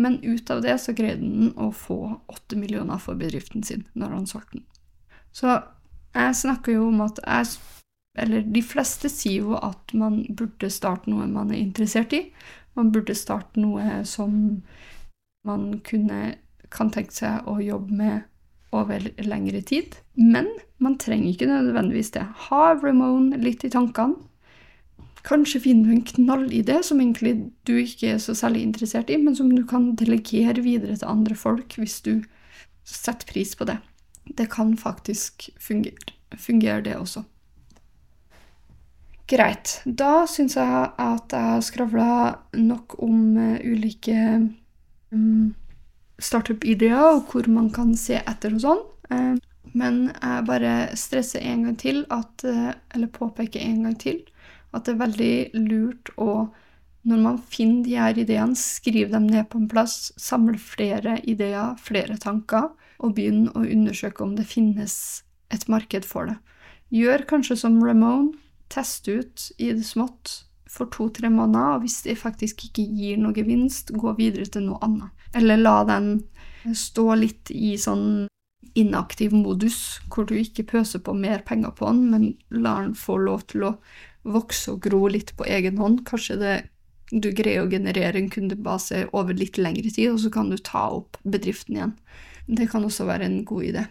Men 0.00 0.20
ut 0.22 0.50
av 0.50 0.62
det 0.64 0.78
så 0.80 0.94
greide 0.96 1.26
han 1.26 1.50
å 1.60 1.70
få 1.76 1.98
8 2.30 2.56
millioner 2.56 3.00
for 3.02 3.18
bedriften 3.20 3.66
sin 3.66 3.84
når 3.98 4.16
han 4.16 4.30
solgte 4.30 4.60
den. 4.60 4.66
Så 5.36 5.58
jeg 6.14 6.36
snakker 6.36 6.74
jo 6.74 6.88
om 6.88 7.02
at 7.04 7.20
jeg 7.24 7.58
Eller 8.18 8.42
de 8.42 8.60
fleste 8.66 9.08
sier 9.08 9.44
jo 9.46 9.54
at 9.54 9.92
man 9.94 10.24
burde 10.34 10.66
starte 10.70 11.08
noe 11.08 11.28
man 11.30 11.52
er 11.54 11.60
interessert 11.60 12.12
i. 12.12 12.24
Man 12.74 12.90
burde 12.90 13.14
starte 13.14 13.60
noe 13.62 14.00
som 14.04 14.32
man 15.46 15.78
kunne, 15.86 16.34
kan 16.74 16.90
tenke 16.90 17.14
seg 17.14 17.46
å 17.48 17.60
jobbe 17.62 17.94
med 17.94 18.26
over 18.74 19.06
lengre 19.22 19.62
tid. 19.62 19.94
Men 20.18 20.50
man 20.82 20.98
trenger 20.98 21.30
ikke 21.30 21.48
nødvendigvis 21.52 22.10
det. 22.18 22.26
Ha 22.50 22.74
Ramone 22.82 23.38
litt 23.38 23.62
i 23.64 23.70
tankene. 23.70 24.18
Kanskje 25.22 25.62
finner 25.62 25.86
du 25.86 25.94
en 25.94 26.04
knallidé 26.10 26.80
som 26.82 27.00
egentlig 27.00 27.36
du 27.68 27.76
ikke 27.78 28.16
er 28.16 28.20
så 28.24 28.34
særlig 28.34 28.64
interessert 28.66 29.10
i, 29.12 29.20
men 29.22 29.38
som 29.38 29.54
du 29.54 29.62
kan 29.68 29.92
delegere 29.94 30.64
videre 30.66 30.98
til 30.98 31.12
andre 31.14 31.38
folk 31.38 31.78
hvis 31.78 32.00
du 32.02 32.16
setter 32.88 33.28
pris 33.28 33.54
på 33.54 33.68
det 33.70 33.78
det 34.36 34.50
kan 34.50 34.76
faktisk 34.76 35.50
fungere, 35.60 36.14
fungere 36.38 36.80
det 36.86 36.96
også. 36.96 37.24
Greit. 39.30 39.76
Da 39.86 40.24
syns 40.26 40.56
jeg 40.58 40.86
at 40.98 41.32
jeg 41.34 41.50
har 41.52 41.62
skravla 41.62 42.12
nok 42.58 42.96
om 43.02 43.36
uh, 43.38 43.60
ulike 43.62 44.16
um, 45.14 45.52
startup-ideer 46.18 47.14
og 47.14 47.30
hvor 47.30 47.46
man 47.50 47.70
kan 47.74 47.94
se 47.98 48.18
etter 48.18 48.56
og 48.56 48.64
sånn. 48.64 48.82
Uh, 49.10 49.36
men 49.70 50.08
jeg 50.10 50.46
bare 50.48 50.72
stresser 50.98 51.46
en 51.46 51.68
gang 51.68 51.78
til, 51.78 52.02
at, 52.10 52.42
uh, 52.42 52.72
eller 52.94 53.14
påpeker 53.14 53.62
en 53.62 53.86
gang 53.86 53.94
til, 54.02 54.18
at 54.74 54.86
det 54.86 54.96
er 54.96 55.04
veldig 55.04 55.34
lurt 55.62 56.10
å 56.18 56.32
når 57.06 57.22
man 57.22 57.38
finner 57.48 57.84
de 57.86 57.96
her 57.96 58.18
ideene, 58.20 58.56
skriv 58.58 59.10
dem 59.14 59.28
ned 59.30 59.48
på 59.50 59.60
en 59.60 59.70
plass, 59.70 60.10
samle 60.20 60.58
flere 60.60 61.18
ideer, 61.24 61.76
flere 61.80 62.18
tanker, 62.20 62.70
og 63.00 63.16
begynn 63.16 63.48
å 63.54 63.64
undersøke 63.64 64.24
om 64.24 64.36
det 64.36 64.48
finnes 64.50 64.94
et 65.50 65.66
marked 65.72 66.04
for 66.04 66.28
det. 66.28 66.36
Gjør 66.92 67.24
kanskje 67.30 67.56
som 67.62 67.80
Ramone, 67.82 68.34
test 68.70 69.08
ut 69.08 69.48
i 69.58 69.72
det 69.72 69.86
smått 69.86 70.42
for 70.70 70.90
to-tre 70.94 71.30
måneder, 71.32 71.78
og 71.78 71.86
hvis 71.86 72.02
det 72.06 72.18
faktisk 72.20 72.68
ikke 72.68 72.84
gir 72.84 73.18
noe 73.18 73.34
gevinst, 73.34 73.90
gå 73.96 74.12
videre 74.18 74.46
til 74.46 74.68
noe 74.68 74.78
annet. 74.84 75.24
Eller 75.34 75.58
la 75.58 75.80
den 75.88 76.12
stå 76.76 77.14
litt 77.18 77.50
i 77.54 77.74
sånn 77.80 78.28
inaktiv 78.78 79.32
modus, 79.34 79.98
hvor 80.12 80.28
du 80.28 80.36
ikke 80.38 80.68
pøser 80.76 81.02
på 81.02 81.14
mer 81.16 81.42
penger 81.46 81.72
på 81.78 81.88
den, 81.90 82.04
men 82.12 82.26
lar 82.50 82.84
den 82.84 82.94
få 82.98 83.16
lov 83.18 83.46
til 83.50 83.66
å 83.66 83.72
vokse 84.28 84.74
og 84.74 84.84
gro 84.84 85.06
litt 85.10 85.32
på 85.38 85.46
egen 85.48 85.80
hånd. 85.80 86.04
Kanskje 86.06 86.38
det, 86.38 86.54
du 87.10 87.30
greier 87.34 87.64
å 87.64 87.70
generere 87.70 88.18
en 88.20 88.30
kundebase 88.30 89.04
over 89.16 89.34
litt 89.34 89.58
lengre 89.58 89.90
tid, 89.90 90.12
og 90.12 90.20
så 90.22 90.30
kan 90.34 90.50
du 90.50 90.58
ta 90.58 90.86
opp 91.00 91.18
bedriften 91.26 91.76
igjen. 91.76 91.96
Det 92.46 92.68
kan 92.70 92.84
også 92.86 93.06
være 93.08 93.26
en 93.26 93.40
god 93.46 93.66
idé. 93.66 93.84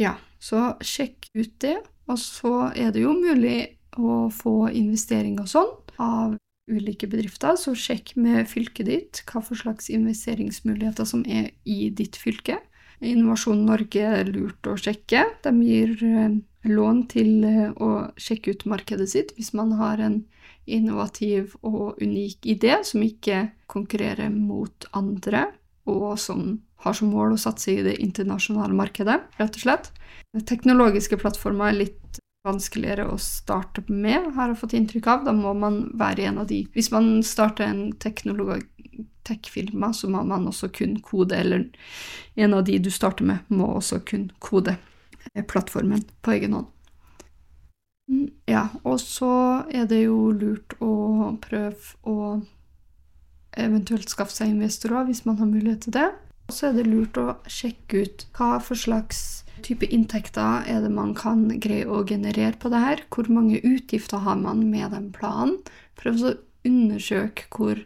Ja, 0.00 0.14
så 0.40 0.74
sjekk 0.84 1.30
ut 1.34 1.56
det. 1.64 1.78
Og 2.10 2.18
så 2.18 2.52
er 2.74 2.92
det 2.94 3.04
jo 3.04 3.14
mulig 3.14 3.76
å 4.00 4.28
få 4.34 4.70
investering 4.74 5.38
og 5.42 5.50
sånn 5.50 5.70
av 6.00 6.36
ulike 6.70 7.08
bedrifter, 7.10 7.56
så 7.58 7.74
sjekk 7.74 8.14
med 8.20 8.48
fylket 8.50 8.86
ditt 8.86 9.20
hva 9.26 9.42
for 9.42 9.58
slags 9.58 9.90
investeringsmuligheter 9.90 11.08
som 11.08 11.24
er 11.26 11.50
i 11.66 11.88
ditt 11.94 12.18
fylke. 12.18 12.60
Innovasjon 13.00 13.64
Norge 13.64 14.04
er 14.04 14.28
lurt 14.32 14.66
å 14.68 14.76
sjekke. 14.76 15.24
De 15.44 15.52
gir 15.64 15.94
eh, 16.04 16.36
lån 16.68 17.04
til 17.12 17.44
eh, 17.48 17.70
å 17.80 18.10
sjekke 18.20 18.54
ut 18.54 18.66
markedet 18.68 19.08
sitt 19.12 19.32
hvis 19.36 19.54
man 19.56 19.72
har 19.80 20.02
en 20.04 20.22
innovativ 20.70 21.56
og 21.66 22.00
unik 22.02 22.46
idé 22.52 22.76
som 22.86 23.02
ikke 23.02 23.48
konkurrerer 23.70 24.30
mot 24.30 24.86
andre, 24.96 25.48
og 25.88 26.18
som 26.20 26.60
har 26.84 26.96
som 26.96 27.10
mål 27.12 27.34
å 27.34 27.40
satse 27.40 27.72
i 27.72 27.84
det 27.84 27.96
internasjonale 28.04 28.76
markedet, 28.76 29.18
rett 29.40 29.56
og 29.56 29.64
slett. 29.64 29.90
Teknologiske 30.46 31.18
plattformer 31.20 31.72
er 31.72 31.80
litt 31.80 32.20
vanskeligere 32.46 33.04
å 33.10 33.18
starte 33.20 33.82
med, 33.88 34.30
har 34.36 34.52
jeg 34.52 34.60
fått 34.62 34.76
inntrykk 34.78 35.08
av. 35.12 35.24
Da 35.26 35.34
må 35.36 35.52
man 35.56 35.82
være 36.00 36.30
en 36.30 36.40
av 36.40 36.48
de 36.48 36.62
Hvis 36.72 36.90
man 36.92 37.22
starter 37.26 37.66
en 37.66 37.82
tech-firma, 39.26 39.92
så 39.92 40.10
må 40.10 40.22
man 40.26 40.48
også 40.50 40.70
kun 40.74 40.98
kode, 41.04 41.36
eller 41.36 41.66
en 42.34 42.54
av 42.56 42.64
de 42.66 42.78
du 42.82 42.90
starter 42.90 43.26
med, 43.28 43.46
må 43.48 43.68
også 43.76 44.00
kun 44.06 44.30
kode 44.42 44.76
plattformen 45.48 46.04
på 46.24 46.36
egen 46.36 46.56
hånd. 46.56 46.70
Mm, 48.10 48.30
ja, 48.50 48.64
og 48.82 48.98
så 49.02 49.32
er 49.70 49.86
det 49.90 50.02
jo 50.02 50.32
lurt 50.34 50.74
å 50.82 51.34
prøve 51.42 52.10
å 52.10 52.40
eventuelt 53.58 54.10
skaffe 54.10 54.34
seg 54.34 54.54
investorer 54.54 55.06
hvis 55.06 55.24
man 55.26 55.38
har 55.38 55.50
mulighet 55.50 55.86
til 55.86 55.96
det. 55.98 56.08
Og 56.50 56.56
så 56.56 56.70
er 56.70 56.80
det 56.80 56.88
lurt 56.88 57.18
å 57.20 57.36
sjekke 57.46 58.02
ut 58.02 58.26
hva 58.34 58.56
for 58.58 58.78
slags 58.78 59.44
type 59.62 59.86
inntekter 59.92 60.66
er 60.66 60.80
det 60.82 60.90
man 60.90 61.12
kan 61.14 61.44
greie 61.62 61.86
å 61.86 62.02
generere 62.08 62.58
på 62.58 62.72
det 62.72 62.82
her? 62.82 63.04
Hvor 63.14 63.30
mange 63.30 63.60
utgifter 63.62 64.24
har 64.24 64.40
man 64.40 64.64
med 64.72 64.90
den 64.96 65.10
planen? 65.14 65.60
Prøv 66.00 66.24
å 66.24 66.36
undersøke 66.66 67.46
hvor 67.54 67.84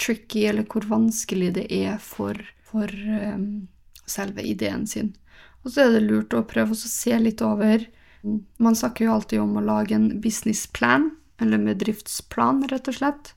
tricky 0.00 0.44
eller 0.50 0.66
hvor 0.68 0.86
vanskelig 0.88 1.52
det 1.58 1.66
er 1.72 1.98
for, 2.02 2.38
for 2.66 2.90
um, 2.90 3.66
selve 4.06 4.44
ideen 4.44 4.86
sin. 4.86 5.14
Og 5.64 5.72
så 5.72 5.86
er 5.86 5.94
det 5.94 6.04
lurt 6.04 6.36
å 6.36 6.44
prøve 6.48 6.76
å 6.76 6.78
se 6.78 7.16
litt 7.18 7.42
over 7.44 7.86
Man 8.24 8.76
snakker 8.76 9.04
jo 9.04 9.14
alltid 9.18 9.40
om 9.42 9.58
å 9.60 9.62
lage 9.64 9.92
en 9.92 10.06
businessplan, 10.24 11.10
eller 11.44 11.60
bedriftsplan, 11.60 12.62
rett 12.70 12.88
og 12.88 12.96
slett. 12.96 13.34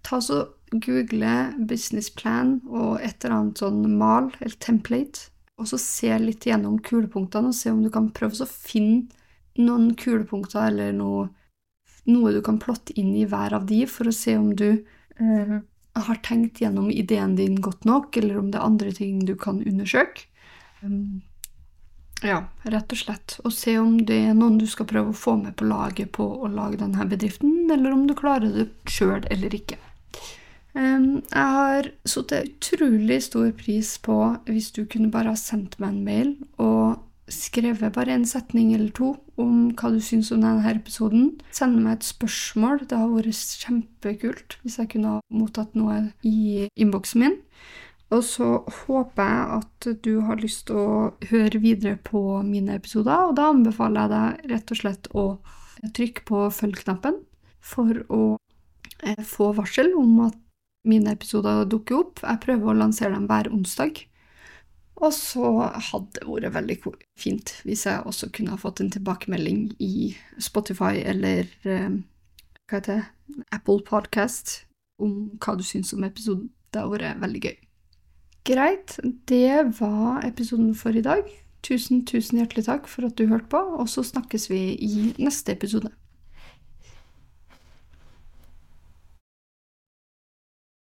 Ta 0.00 0.22
så 0.24 0.38
Google 0.72 1.50
businessplan 1.68 2.62
og 2.70 3.02
et 3.04 3.20
eller 3.20 3.36
annet 3.36 3.60
sånn 3.60 3.82
mal, 4.00 4.30
eller 4.40 4.56
template, 4.64 5.28
og 5.60 5.68
så 5.68 5.76
se 5.82 6.14
litt 6.22 6.46
gjennom 6.48 6.78
kulepunktene 6.80 7.52
og 7.52 7.58
se 7.58 7.68
om 7.74 7.82
du 7.84 7.90
kan 7.92 8.08
prøve 8.16 8.40
å 8.40 8.48
finne 8.48 9.10
noen 9.60 9.92
kulepunkter 10.00 10.70
eller 10.70 10.94
noe, 10.96 11.28
noe, 12.08 12.32
du 12.32 12.40
kan 12.44 12.56
plotte 12.62 12.96
inn 12.96 13.12
i 13.18 13.26
hver 13.28 13.52
av 13.58 13.66
de, 13.68 13.82
for 13.84 14.08
å 14.08 14.16
se 14.16 14.38
om 14.38 14.54
du 14.56 14.80
har 15.20 16.20
tenkt 16.26 16.60
gjennom 16.62 16.90
ideen 16.90 17.36
din 17.36 17.60
godt 17.60 17.84
nok, 17.84 18.16
eller 18.16 18.38
om 18.38 18.50
det 18.50 18.60
er 18.60 18.68
andre 18.68 18.92
ting 18.96 19.24
du 19.26 19.34
kan 19.36 19.60
undersøke. 19.66 20.28
Um, 20.82 21.20
ja, 22.24 22.42
rett 22.68 22.92
og 22.92 23.00
slett. 23.00 23.36
Og 23.44 23.52
se 23.56 23.76
om 23.80 23.98
det 24.06 24.18
er 24.30 24.34
noen 24.36 24.58
du 24.60 24.66
skal 24.68 24.88
prøve 24.88 25.12
å 25.12 25.16
få 25.16 25.36
med 25.40 25.56
på 25.56 25.68
laget 25.68 26.12
på 26.16 26.24
å 26.24 26.50
lage 26.52 26.80
denne 26.80 27.06
bedriften, 27.08 27.70
eller 27.72 27.96
om 27.96 28.06
du 28.08 28.14
klarer 28.16 28.52
det 28.54 28.68
sjøl 28.90 29.24
eller 29.30 29.56
ikke. 29.56 29.78
Jeg 30.70 31.22
har 31.34 31.88
satt 32.06 32.32
utrolig 32.36 33.16
stor 33.26 33.48
pris 33.58 33.96
på 33.98 34.16
hvis 34.46 34.68
du 34.76 34.84
kunne 34.86 35.10
bare 35.10 35.32
ha 35.32 35.38
sendt 35.38 35.80
meg 35.82 35.96
en 35.96 36.04
mail 36.06 36.28
og 36.62 37.00
skrevet 37.32 37.94
bare 37.94 38.14
en 38.14 38.26
setning 38.28 38.72
eller 38.74 38.90
to 38.94 39.14
om 39.40 39.70
hva 39.78 39.90
du 39.94 40.00
syns 40.04 40.32
om 40.34 40.42
denne 40.44 40.72
episoden. 40.74 41.32
Send 41.54 41.78
meg 41.80 41.98
et 41.98 42.08
spørsmål. 42.08 42.84
Det 42.90 42.98
har 42.98 43.12
vært 43.14 43.60
kjempekult 43.62 44.58
hvis 44.62 44.80
jeg 44.80 44.92
kunne 44.94 45.16
ha 45.16 45.22
mottatt 45.32 45.76
noe 45.78 46.02
i 46.26 46.66
innboksen 46.74 47.24
min. 47.24 47.38
Og 48.10 48.24
så 48.26 48.46
håper 48.84 49.22
jeg 49.22 49.58
at 49.60 49.88
du 50.02 50.12
har 50.26 50.40
lyst 50.42 50.66
til 50.66 50.80
å 50.82 50.94
høre 51.30 51.62
videre 51.62 51.94
på 51.94 52.42
mine 52.42 52.74
episoder, 52.80 53.28
og 53.30 53.36
da 53.38 53.52
anbefaler 53.52 54.02
jeg 54.02 54.10
deg 54.10 54.50
rett 54.50 54.72
og 54.74 54.80
slett 54.80 55.10
å 55.14 55.26
trykke 55.94 56.24
på 56.26 56.44
følg-knappen 56.56 57.20
for 57.62 58.02
å 58.10 58.22
eh, 59.04 59.22
få 59.22 59.52
varsel 59.54 59.94
om 59.98 60.24
at 60.26 60.38
mine 60.90 61.14
episoder 61.14 61.68
dukker 61.70 62.00
opp. 62.00 62.22
Jeg 62.24 62.42
prøver 62.42 62.72
å 62.72 62.78
lansere 62.82 63.14
dem 63.14 63.28
hver 63.30 63.50
onsdag. 63.52 64.02
Og 65.00 65.12
så 65.16 65.48
hadde 65.90 66.20
det 66.20 66.28
vært 66.28 66.54
veldig 66.58 66.76
fint 67.18 67.54
hvis 67.64 67.86
jeg 67.88 68.04
også 68.04 68.28
kunne 68.36 68.52
ha 68.52 68.60
fått 68.60 68.82
en 68.82 68.92
tilbakemelding 68.92 69.70
i 69.80 70.12
Spotify 70.38 71.00
eller 71.00 71.48
eh, 71.64 72.00
hva 72.68 72.80
heter 72.80 73.00
det, 73.00 73.44
Apple 73.54 73.80
Podcast 73.86 74.66
om 75.00 75.38
hva 75.40 75.56
du 75.56 75.64
syns 75.64 75.94
om 75.96 76.04
episoden. 76.04 76.50
Det 76.70 76.82
hadde 76.82 76.98
vært 77.00 77.22
veldig 77.24 77.42
gøy. 77.48 77.56
Greit, 78.50 78.98
det 79.28 79.80
var 79.80 80.24
episoden 80.26 80.74
for 80.76 80.96
i 80.96 81.04
dag. 81.04 81.24
Tusen, 81.64 82.04
tusen 82.08 82.40
hjertelig 82.40 82.66
takk 82.68 82.86
for 82.88 83.08
at 83.08 83.16
du 83.18 83.26
hørte 83.28 83.50
på, 83.52 83.60
og 83.80 83.88
så 83.88 84.04
snakkes 84.06 84.48
vi 84.52 84.60
i 84.80 85.10
neste 85.20 85.52
episode. 85.56 85.90